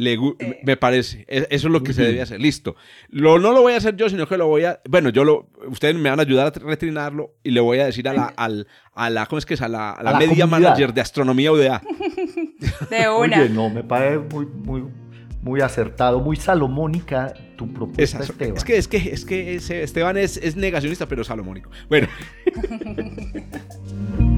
[0.01, 0.61] Le gu- Eh.
[0.63, 1.25] me parece.
[1.27, 2.41] E- Eso es lo que Muy se debe hacer.
[2.41, 2.77] Listo.
[3.09, 4.81] Lo, no lo voy a hacer yo, sino que lo voy a.
[4.89, 5.49] Bueno, yo lo.
[5.67, 8.27] Ustedes me van a ayudar a retrinarlo y le voy a decir a la.
[8.37, 9.61] Al, a la ¿Cómo es que es?
[9.63, 10.69] A la, a la A la media comunidad.
[10.71, 11.83] manager de astronomía UDA.
[12.91, 13.39] De una.
[13.41, 14.85] bien, no, me parece muy, muy,
[15.43, 18.57] muy acertado, muy salomónica tu propuesta, Esa- Esteban.
[18.57, 21.71] es que, es que, es que ese Esteban es, es negacionista, pero salomónico.
[21.89, 22.07] Bueno.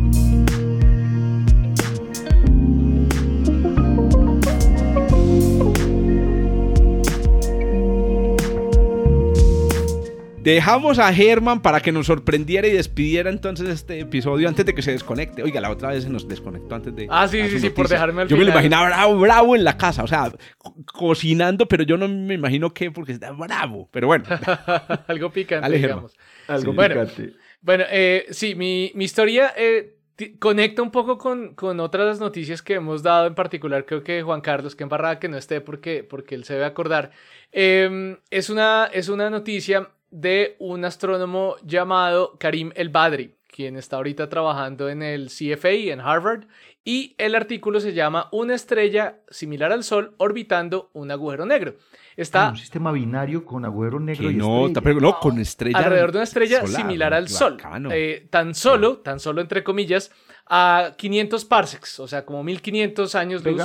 [10.43, 14.81] Dejamos a Germán para que nos sorprendiera y despidiera entonces este episodio antes de que
[14.81, 15.43] se desconecte.
[15.43, 17.07] Oiga, la otra vez se nos desconectó antes de.
[17.11, 19.77] Ah, sí, sí, sí, por dejarme al Yo me lo imaginaba bravo, bravo en la
[19.77, 23.89] casa, o sea, co- cocinando, pero yo no me imagino qué, porque está bravo.
[23.93, 24.25] Pero bueno,
[25.09, 26.17] Algo picante, Dale, digamos.
[26.49, 26.95] Algo Bueno.
[26.95, 27.35] picante.
[27.61, 29.97] Bueno, eh, sí, mi, mi historia eh,
[30.39, 34.41] conecta un poco con, con otras noticias que hemos dado, en particular creo que Juan
[34.41, 37.11] Carlos, que embarrada que no esté porque, porque él se debe acordar.
[37.53, 43.97] Eh, es, una, es una noticia de un astrónomo llamado Karim El Badri, quien está
[43.97, 46.45] ahorita trabajando en el CFA en Harvard.
[46.83, 51.75] Y el artículo se llama Una estrella similar al Sol orbitando un agujero negro.
[52.17, 54.81] Está Un sistema binario con agujero negro y no, estrella.
[54.83, 55.79] pero no, con estrella.
[55.79, 57.59] alrededor de una estrella solar, similar al Sol.
[57.91, 60.11] Eh, tan solo, tan solo entre comillas,
[60.47, 63.63] a 500 parsecs, o sea, como 1500 años luz,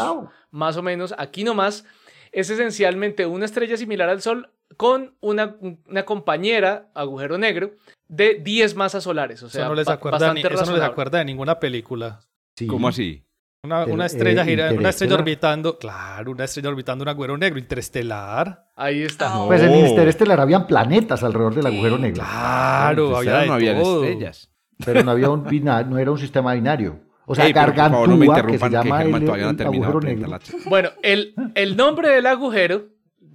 [0.51, 1.85] más o menos, aquí nomás.
[2.31, 5.55] es esencialmente una estrella similar al Sol con una,
[5.87, 7.71] una compañera, agujero negro,
[8.07, 9.41] de 10 masas solares.
[9.43, 12.21] O sea, eso no les acuerda, ni- eso no les acuerda de ninguna película.
[12.57, 12.67] Sí.
[12.67, 13.23] ¿Cómo así?
[13.63, 17.57] Una, una estrella eh, gira- una estrella orbitando, claro, una estrella orbitando un agujero negro
[17.57, 18.65] interestelar.
[18.75, 19.33] Ahí está.
[19.47, 19.73] Pues en.
[19.73, 22.21] Interestelar habían planetas alrededor del agujero negro.
[22.23, 24.03] Claro, Entonces, había de no había todo.
[24.03, 24.51] estrellas.
[24.85, 26.99] Pero no había un bina- no era un sistema binario.
[27.25, 30.39] O sea, Ey, por favor, no me Gargantúa, que se que el, el agujero negro.
[30.67, 32.83] Bueno, el, el nombre del agujero,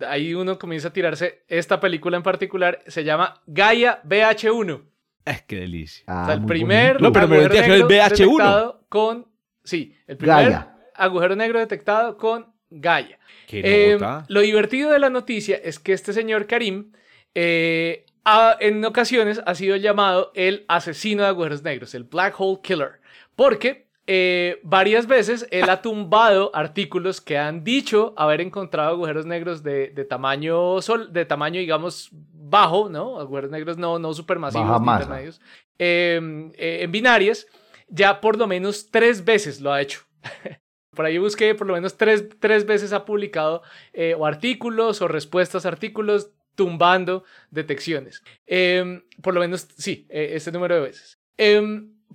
[0.08, 4.82] ahí uno comienza a tirarse esta película en particular, se llama Gaia BH1.
[5.24, 6.04] Es que delicia.
[6.06, 7.00] Ah, o sea, el primer.
[7.00, 8.08] No, pero me es negro el BH1.
[8.10, 9.26] detectado con...
[9.64, 10.74] Sí, el primer Gaia.
[10.94, 13.18] agujero negro detectado con Gaia.
[13.46, 13.60] Qué
[13.92, 13.98] Eh,
[14.28, 16.92] lo divertido de la noticia es que este señor Karim
[17.34, 22.60] eh, ha- en ocasiones ha sido llamado el asesino de agujeros negros, el Black Hole
[22.62, 23.00] Killer,
[23.36, 29.62] porque eh, varias veces él ha tumbado artículos que han dicho haber encontrado agujeros negros
[29.62, 33.20] de, de tamaño sol, de tamaño digamos bajo, ¿no?
[33.20, 35.40] Agujeros negros no, no supermasivos, intermedios,
[35.78, 37.46] eh, eh, en binarias,
[37.86, 40.00] ya por lo menos tres veces lo ha hecho.
[40.90, 45.06] Por ahí busqué, por lo menos tres, tres veces ha publicado eh, o artículos o
[45.06, 48.24] respuestas a artículos tumbando detecciones.
[48.44, 51.20] Em, por lo menos, sí, este número de veces.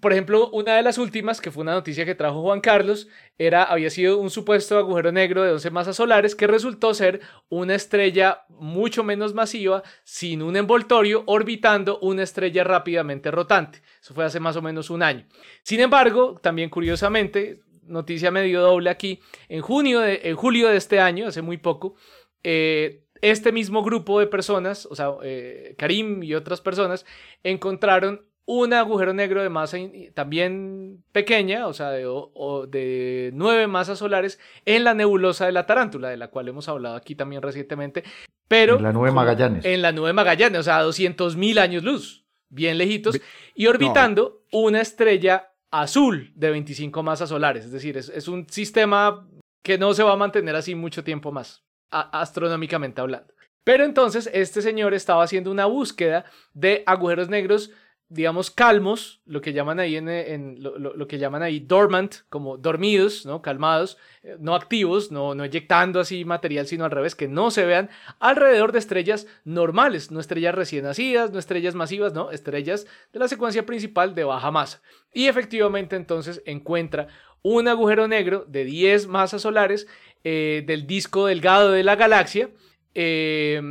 [0.02, 3.64] Por ejemplo, una de las últimas, que fue una noticia que trajo Juan Carlos, era,
[3.64, 8.46] había sido un supuesto agujero negro de 11 masas solares que resultó ser una estrella
[8.50, 13.82] mucho menos masiva, sin un envoltorio, orbitando una estrella rápidamente rotante.
[14.02, 15.26] Eso fue hace más o menos un año.
[15.64, 21.00] Sin embargo, también curiosamente, noticia medio doble aquí, en, junio de, en julio de este
[21.00, 21.96] año, hace muy poco,
[22.44, 27.06] eh, este mismo grupo de personas, o sea, eh, Karim y otras personas,
[27.44, 29.78] encontraron un agujero negro de masa
[30.14, 35.66] también pequeña, o sea, de, o- de nueve masas solares en la nebulosa de la
[35.66, 38.04] tarántula, de la cual hemos hablado aquí también recientemente,
[38.48, 39.66] pero En la nube Magallanes.
[39.66, 43.20] En la nube Magallanes, o sea, 200 mil años luz, bien lejitos,
[43.56, 49.28] y orbitando una estrella azul de 25 masas solares, es decir, es, es un sistema
[49.64, 53.34] que no se va a mantener así mucho tiempo más, a- astronómicamente hablando.
[53.64, 57.72] Pero entonces este señor estaba haciendo una búsqueda de agujeros negros,
[58.08, 63.26] digamos, calmos, lo que llaman ahí, en, lo- lo que llaman ahí dormant, como dormidos,
[63.26, 63.42] ¿no?
[63.42, 67.66] Calmados, eh, no activos, no, no eyectando así material, sino al revés, que no se
[67.66, 67.90] vean
[68.20, 73.28] alrededor de estrellas normales, no estrellas recién nacidas, no estrellas masivas, no, estrellas de la
[73.28, 74.82] secuencia principal de baja masa.
[75.14, 77.08] Y efectivamente entonces encuentra
[77.42, 79.88] un agujero negro de 10 masas solares
[80.24, 82.50] eh, del disco delgado de la galaxia,
[82.94, 83.62] eh,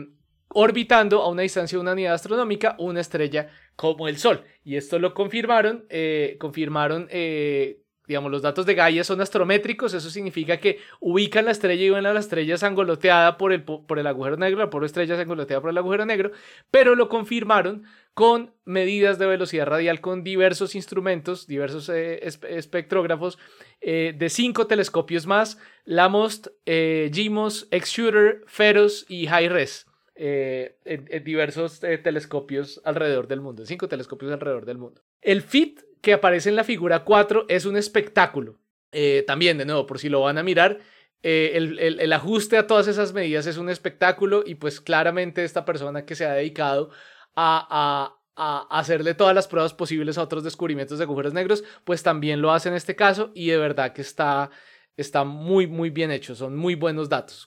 [0.49, 4.43] orbitando a una distancia de una unidad astronómica una estrella como el Sol.
[4.65, 10.11] Y esto lo confirmaron, eh, confirmaron, eh, digamos, los datos de Gaia son astrométricos, eso
[10.11, 13.99] significa que ubican la estrella y ven a la estrella sangoloteada por el, po- por
[13.99, 16.31] el agujero negro, la pobre estrella sangoloteada por el agujero negro,
[16.71, 23.39] pero lo confirmaron con medidas de velocidad radial con diversos instrumentos, diversos eh, espe- espectrógrafos
[23.81, 29.87] de cinco telescopios más, LAMOST, eh, GMOS, X-Shooter, FEROS y HIRES.
[30.15, 35.03] Eh, en, diversos eh, telescopios alrededor del mundo, cinco telescopios alrededor del mundo.
[35.21, 38.59] El FIT que aparece en la figura 4 es un espectáculo.
[38.93, 40.81] Eh, también, de nuevo, por si lo van a mirar,
[41.23, 45.65] eh, el, el- ajuste a todas esas medidas es un espectáculo y pues claramente esta
[45.65, 46.91] persona que se ha dedicado
[47.35, 52.03] a, a- a hacerle todas las pruebas posibles a otros descubrimientos de agujeros negros, pues
[52.03, 54.51] también lo hace en este caso y de verdad que está,
[54.97, 56.35] está muy, muy bien hecho.
[56.35, 57.47] Son muy buenos datos,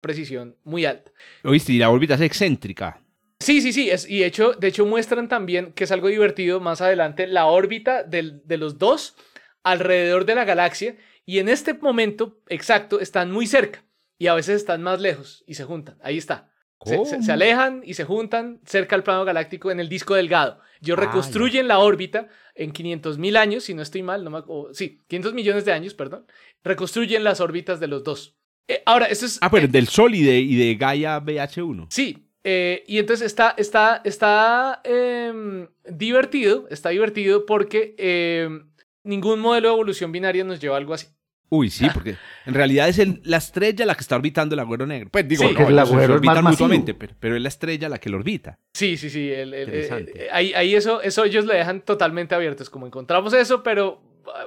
[0.00, 1.10] precisión muy alta.
[1.44, 3.00] Oíste, y la órbita es excéntrica.
[3.40, 6.58] Sí, sí, sí, es, y de hecho, de hecho muestran también que es algo divertido
[6.60, 9.14] más adelante la órbita del- de los dos
[9.62, 13.84] alrededor de la galaxia y en este momento exacto están muy cerca
[14.18, 15.98] y a veces están más lejos y se juntan.
[16.02, 16.52] Ahí está.
[16.84, 17.32] Se, se- se ¿Cómo?
[17.32, 20.60] alejan y se juntan cerca al plano galáctico en el disco delgado.
[20.80, 24.38] Ellos Ah, reconstruyen la órbita en 500 mil años, si no estoy mal, no me,
[24.46, 26.26] o- sí, 500 millones de años, perdón.
[26.64, 28.37] Reconstruyen las órbitas de los dos.
[28.68, 31.86] Eh, ahora, esto es Ah, pero del Sol y de, y de Gaia BH1.
[31.90, 38.68] Sí, eh, y entonces está, está, está em, divertido, está divertido porque em,
[39.04, 41.06] ningún modelo de evolución binaria nos lleva a algo así.
[41.50, 44.86] Uy, sí, porque en realidad es el- la estrella la que está orbitando el agujero
[44.86, 45.08] negro.
[45.10, 47.88] Pues digo, Sí, no, porque el se es orbitan mutuamente, pero, pero es la estrella
[47.88, 48.58] la que lo orbita.
[48.74, 49.30] Sí, sí, sí.
[49.32, 50.24] el- el- Interesante.
[50.26, 52.68] eh, ahí ahí eso, eso ellos le dejan totalmente abiertos.
[52.68, 54.02] Como encontramos eso, pero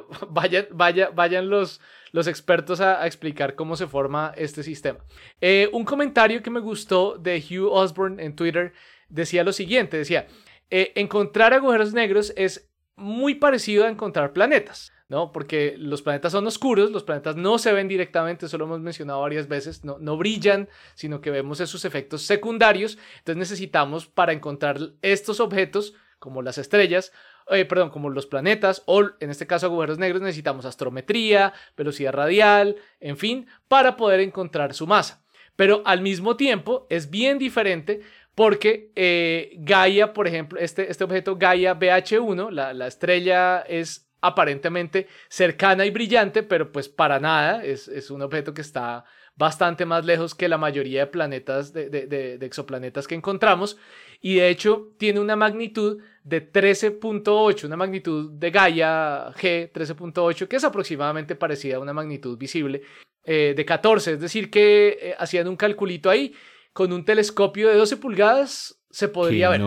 [0.30, 5.00] vayan, vaya, vayan los, los expertos a, explicar cómo se forma este sistema.
[5.40, 8.74] Eh, un comentario que me gustó de Hugh Osborne en Twitter
[9.10, 10.28] decía lo siguiente: decía,
[10.70, 14.94] eh, encontrar agujeros negros es muy parecido a encontrar planetas.
[15.12, 15.34] ¿no?
[15.34, 19.20] Porque los planetas son oscuros, los planetas no se ven directamente, eso lo hemos mencionado
[19.20, 22.98] varias veces, no, no brillan, sino que vemos esos efectos secundarios.
[23.18, 27.12] Entonces necesitamos para encontrar estos objetos, como las estrellas,
[27.54, 32.76] eh, perdón, como los planetas, o en este caso agujeros negros, necesitamos astrometría, velocidad radial,
[33.00, 35.24] en fin, para poder encontrar su masa.
[35.56, 38.02] Pero al mismo tiempo es bien diferente
[38.36, 45.08] porque eh, Gaia, por ejemplo, este, este objeto Gaia BH1, la, la estrella es aparentemente
[45.30, 49.04] cercana y brillante, pero pues para nada, es, es, un objeto que está
[49.42, 53.76] bastante más lejos que la mayoría de planetas, de, exoplanetas que encontramos,
[54.22, 60.58] y de hecho tiene una magnitud de 13.8, una magnitud de Gaia G 13.8, que
[60.58, 62.84] es aproximadamente parecida a una magnitud visible
[63.24, 66.36] eh, de 14, es decir, que eh, hacían un calculito ahí,
[66.72, 69.62] con un telescopio de 12 pulgadas se podría ver.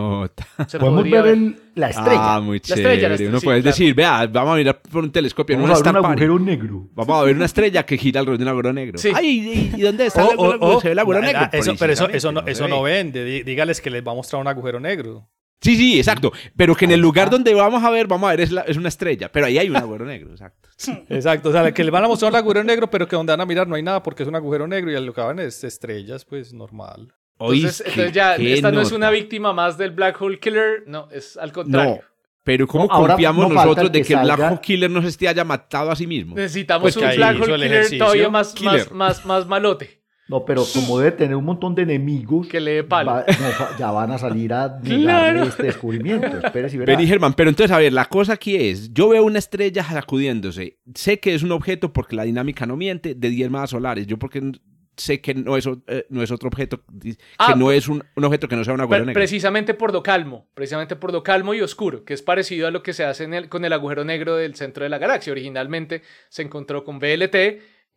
[0.67, 1.33] Se Podemos ver, ver.
[1.33, 2.35] El, la estrella.
[2.35, 2.83] Ah, muy chévere.
[2.83, 3.71] La estrella, la estrella, Uno sí, puede claro.
[3.71, 5.57] decir, vea, vamos a mirar por un telescopio.
[5.57, 6.87] Vamos a ver un agujero negro.
[6.93, 8.97] Vamos a ver una estrella que gira alrededor de un agujero negro.
[8.97, 9.11] Sí.
[9.13, 11.49] Ay, ¿y, dónde está oh, el, oh, oh, se ve el agujero negro?
[11.51, 13.43] Eso, pero eso, eso, no, eso no vende.
[13.43, 15.27] Dígales que les va a mostrar un agujero negro.
[15.61, 16.31] Sí, sí, exacto.
[16.55, 18.77] Pero que en el lugar donde vamos a ver, vamos a ver, es, la, es
[18.77, 19.31] una estrella.
[19.31, 20.69] Pero ahí hay un agujero negro, exacto.
[21.09, 21.49] Exacto.
[21.49, 23.45] O sea, que le van a mostrar un agujero negro, pero que donde van a
[23.45, 26.25] mirar no hay nada porque es un agujero negro y lo que van es estrellas,
[26.25, 27.13] pues normal.
[27.39, 31.37] Entonces, entonces ya, esta no es una víctima más del Black Hole Killer, no, es
[31.37, 31.95] al contrario.
[31.95, 32.15] No.
[32.43, 35.27] Pero ¿cómo no, confiamos no nosotros de que el Black Hole Killer no se esté
[35.27, 36.35] haya matado a sí mismo?
[36.35, 40.05] Necesitamos pues un Black Hole Killer todavía más, más, más, más malote.
[40.27, 43.11] No, pero como debe tener un montón de enemigos, que le dé palo.
[43.11, 45.43] Va, no, ya van a salir a claro.
[45.43, 46.25] este descubrimiento.
[46.43, 50.79] Espérese Germán, pero entonces, a ver, la cosa aquí es, yo veo una estrella sacudiéndose.
[50.95, 54.07] Sé que es un objeto porque la dinámica no miente de 10 masas solares.
[54.07, 54.51] Yo porque
[54.97, 58.23] sé que no es, eh, no es otro objeto, que ah, no es un, un,
[58.23, 59.19] objeto que no sea un agujero negro.
[59.19, 62.83] Precisamente por lo calmo, precisamente por lo calmo y oscuro, que es parecido a lo
[62.83, 65.31] que se hace en el, con el agujero negro del centro de la galaxia.
[65.31, 67.35] Originalmente se encontró con BLT,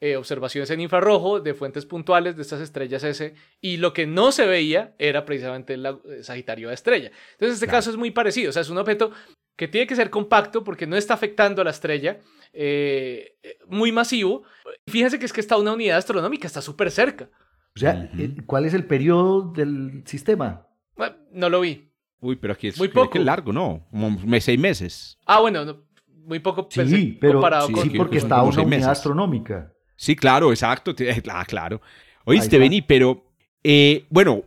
[0.01, 4.31] eh, observaciones en infrarrojo de fuentes puntuales de estas estrellas S, y lo que no
[4.31, 7.11] se veía era precisamente el eh, Sagitario de estrella.
[7.33, 7.79] Entonces, este claro.
[7.79, 9.11] caso es muy parecido, o sea, es un objeto
[9.57, 12.21] que tiene que ser compacto porque no está afectando a la estrella,
[12.53, 13.37] eh,
[13.69, 14.43] muy masivo.
[14.87, 17.29] Fíjense que es que está una unidad astronómica, está súper cerca.
[17.77, 18.47] O sea, uh -huh.
[18.47, 20.67] ¿cuál es el periodo del sistema?
[20.97, 21.89] Bueno, no lo vi.
[22.21, 23.19] Uy, pero aquí es muy poco.
[23.19, 23.87] largo, ¿no?
[23.91, 25.19] Como seis meses.
[25.25, 25.85] Ah, bueno, no,
[26.27, 27.83] muy poco sí, pensé, pero, comparado sí, con...
[27.85, 28.87] Sí, porque está una unidad meses.
[28.89, 29.73] astronómica.
[29.95, 30.95] Sí, claro, exacto.
[31.31, 31.81] Ah, claro.
[32.25, 33.25] Oíste, Beni, pero
[33.63, 34.43] eh, bueno,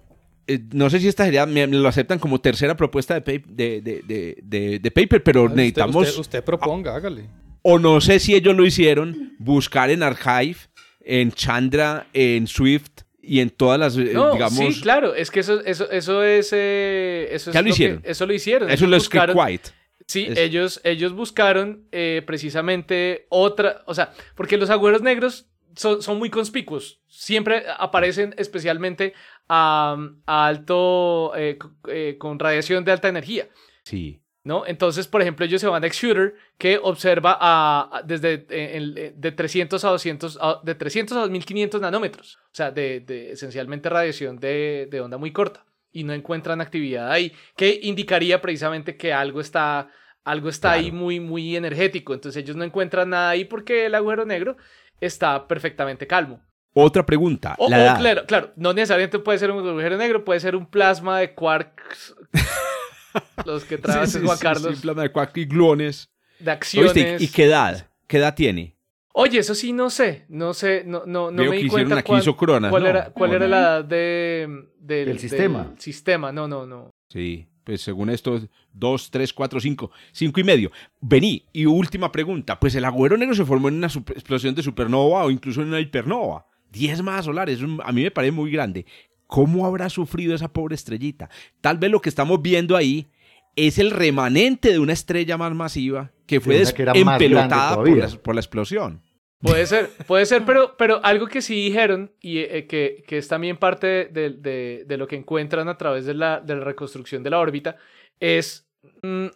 [0.48, 3.82] eh, no sé si esta sería, me, lo aceptan como tercera propuesta de, pay, de,
[3.82, 6.08] de, de, de, paper, pero ah, necesitamos...
[6.08, 10.58] Usted, usted proponga, hágale o no sé si ellos lo hicieron, buscar en Archive,
[11.02, 12.90] en Chandra, en Swift
[13.22, 14.58] y en todas las, eh, no, digamos...
[14.58, 16.52] Sí, claro, es que eso, eso, eso es...
[16.54, 18.02] Eh, eso ya es lo, hicieron.
[18.02, 18.70] Que, eso lo hicieron.
[18.70, 19.70] Eso lo buscaron, White.
[20.08, 20.38] Sí, es...
[20.38, 26.30] ellos, ellos buscaron eh, precisamente otra, o sea, porque los agujeros negros son, son, muy
[26.30, 29.14] conspicuos, siempre aparecen especialmente
[29.48, 29.96] a,
[30.26, 31.58] a alto, eh,
[31.88, 33.48] eh, con radiación de alta energía.
[33.84, 34.21] Sí.
[34.44, 34.66] ¿No?
[34.66, 39.32] Entonces, por ejemplo, ellos se van a X-Shooter, que observa a, a desde eh, de
[39.32, 44.40] 300 a 200, a, de 300 a 2500 nanómetros, o sea, de, de esencialmente radiación
[44.40, 49.42] de, de, onda muy corta, y no encuentran actividad ahí, que indicaría precisamente que algo
[49.42, 49.90] está,
[50.24, 50.84] algo está claro.
[50.84, 52.14] ahí muy, muy energético.
[52.14, 54.58] Entonces, ellos no encuentran nada ahí porque el agujero negro
[55.00, 56.42] está perfectamente calmo.
[56.74, 57.56] Otra pregunta.
[57.58, 60.66] O, la o, claro, claro, no necesariamente puede ser un agujero negro, puede ser un
[60.66, 62.16] plasma de quarks.
[63.46, 64.80] Los que trae sí, sí, Juan Carlos.
[64.80, 66.10] Sí, de quark y gluones.
[66.40, 66.94] De acciones.
[66.94, 67.18] ¿Oíste?
[67.24, 67.88] ¿Y qué edad?
[68.08, 68.76] ¿Qué edad tiene?
[69.14, 72.08] Oye, eso sí no sé, no sé, no, no, no Veo me di cuenta aquí
[72.08, 72.90] cuál, isocronas, cuál ¿no?
[72.90, 73.52] era, cuál no, era no.
[73.52, 74.48] la edad de,
[74.80, 75.66] del, del sistema.
[75.66, 76.92] Del sistema, no, no, no.
[77.10, 78.40] Sí, pues según esto,
[78.72, 80.72] dos, tres, cuatro, cinco, cinco y medio.
[81.02, 85.26] Vení, y última pregunta, pues el agujero negro se formó en una explosión de supernova
[85.26, 86.48] o incluso en una hipernova.
[86.72, 88.86] Diez más solares, a mí me parece muy grande.
[89.32, 91.30] ¿Cómo habrá sufrido esa pobre estrellita?
[91.62, 93.08] Tal vez lo que estamos viendo ahí
[93.56, 98.36] es el remanente de una estrella más masiva que fue que empelotada por la, por
[98.36, 99.02] la, explosión.
[99.40, 103.30] Puede ser, puede ser, pero, pero algo que sí dijeron y eh, que, que, es
[103.30, 107.24] también parte de, de, de, lo que encuentran a través de la, de la reconstrucción
[107.24, 107.78] de la órbita
[108.20, 108.70] es
[109.02, 109.28] mmm,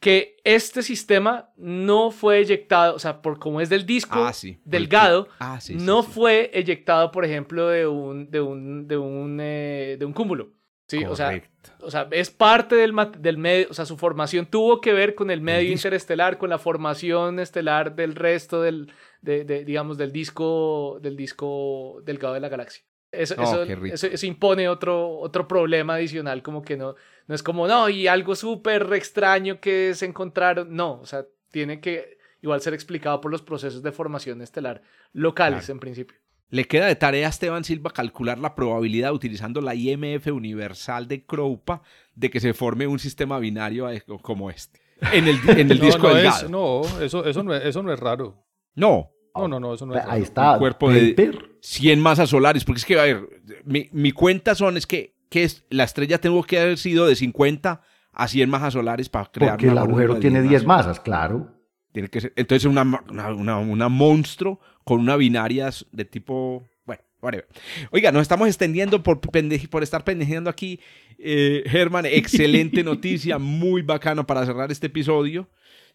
[0.00, 4.60] que este sistema no fue eyectado, o sea, por como es del disco ah, sí,
[4.64, 9.96] delgado, ah, sí, no fue eyectado, por ejemplo, de un, de un, de un, eh,
[9.98, 10.52] de un cúmulo.
[10.86, 11.42] Sí, o sea,
[11.80, 15.30] o sea, es parte del, del medio, o sea, su formación tuvo que ver con
[15.30, 18.90] el medio el interestelar, con la formación estelar del resto del,
[19.20, 22.84] de, de, digamos, del disco, del disco delgado de la galaxia.
[23.10, 26.94] Eso, oh, eso, eso, eso, impone otro, otro problema adicional, como que no,
[27.26, 31.80] no es como, no, y algo súper extraño que se encontraron, no, o sea, tiene
[31.80, 34.82] que igual ser explicado por los procesos de formación estelar
[35.12, 36.18] locales en principio.
[36.50, 41.24] Le queda de tarea a Esteban Silva calcular la probabilidad utilizando la IMF universal de
[41.24, 41.82] Kroupa
[42.14, 43.86] de que se forme un sistema binario
[44.22, 44.80] como este.
[45.12, 46.44] En el, en el no, disco no delgado.
[46.44, 48.46] Es, no, eso, eso, no es, eso no es raro.
[48.74, 49.10] No.
[49.34, 50.04] No, no, no, eso no es.
[50.06, 50.52] Ahí está.
[50.52, 52.64] Un cuerpo de 100 masas solares.
[52.64, 53.28] Porque es que, a ver,
[53.64, 57.16] mi, mi cuenta son, es que, que es, la estrella tengo que haber sido de
[57.16, 57.80] 50
[58.12, 61.54] a 100 masas solares para crear Porque el agujero tiene 10 masas, claro.
[61.92, 66.66] Tiene que ser, entonces una, una, una, una monstruo con una binaria de tipo...
[66.84, 67.46] Bueno, whatever.
[67.90, 70.80] Oiga, nos estamos extendiendo por, por estar pendejeando aquí.
[71.18, 75.48] Eh, Germán, excelente noticia, muy bacano para cerrar este episodio.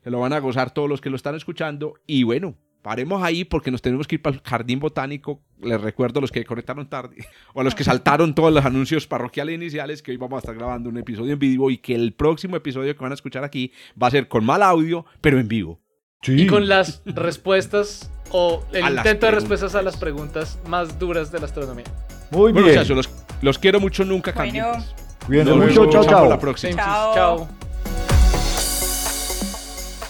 [0.03, 1.95] Se lo van a gozar todos los que lo están escuchando.
[2.05, 5.41] Y bueno, paremos ahí porque nos tenemos que ir para el jardín botánico.
[5.59, 7.15] Les recuerdo a los que conectaron tarde
[7.53, 10.55] o a los que saltaron todos los anuncios parroquiales iniciales que hoy vamos a estar
[10.55, 13.71] grabando un episodio en vivo y que el próximo episodio que van a escuchar aquí
[14.01, 15.79] va a ser con mal audio, pero en vivo.
[16.21, 16.43] Sí.
[16.43, 21.31] Y con las respuestas o el a intento de respuestas a las preguntas más duras
[21.31, 21.85] de la astronomía.
[22.31, 22.65] Muy bien.
[22.65, 23.09] Muchachos, los,
[23.41, 24.63] los, quiero mucho, nunca cambien.
[24.63, 24.83] Bueno.
[25.25, 26.29] Cuídense mucho, chao, chao.
[26.29, 26.75] la próxima.
[26.75, 27.13] Chao.
[27.13, 27.62] chao.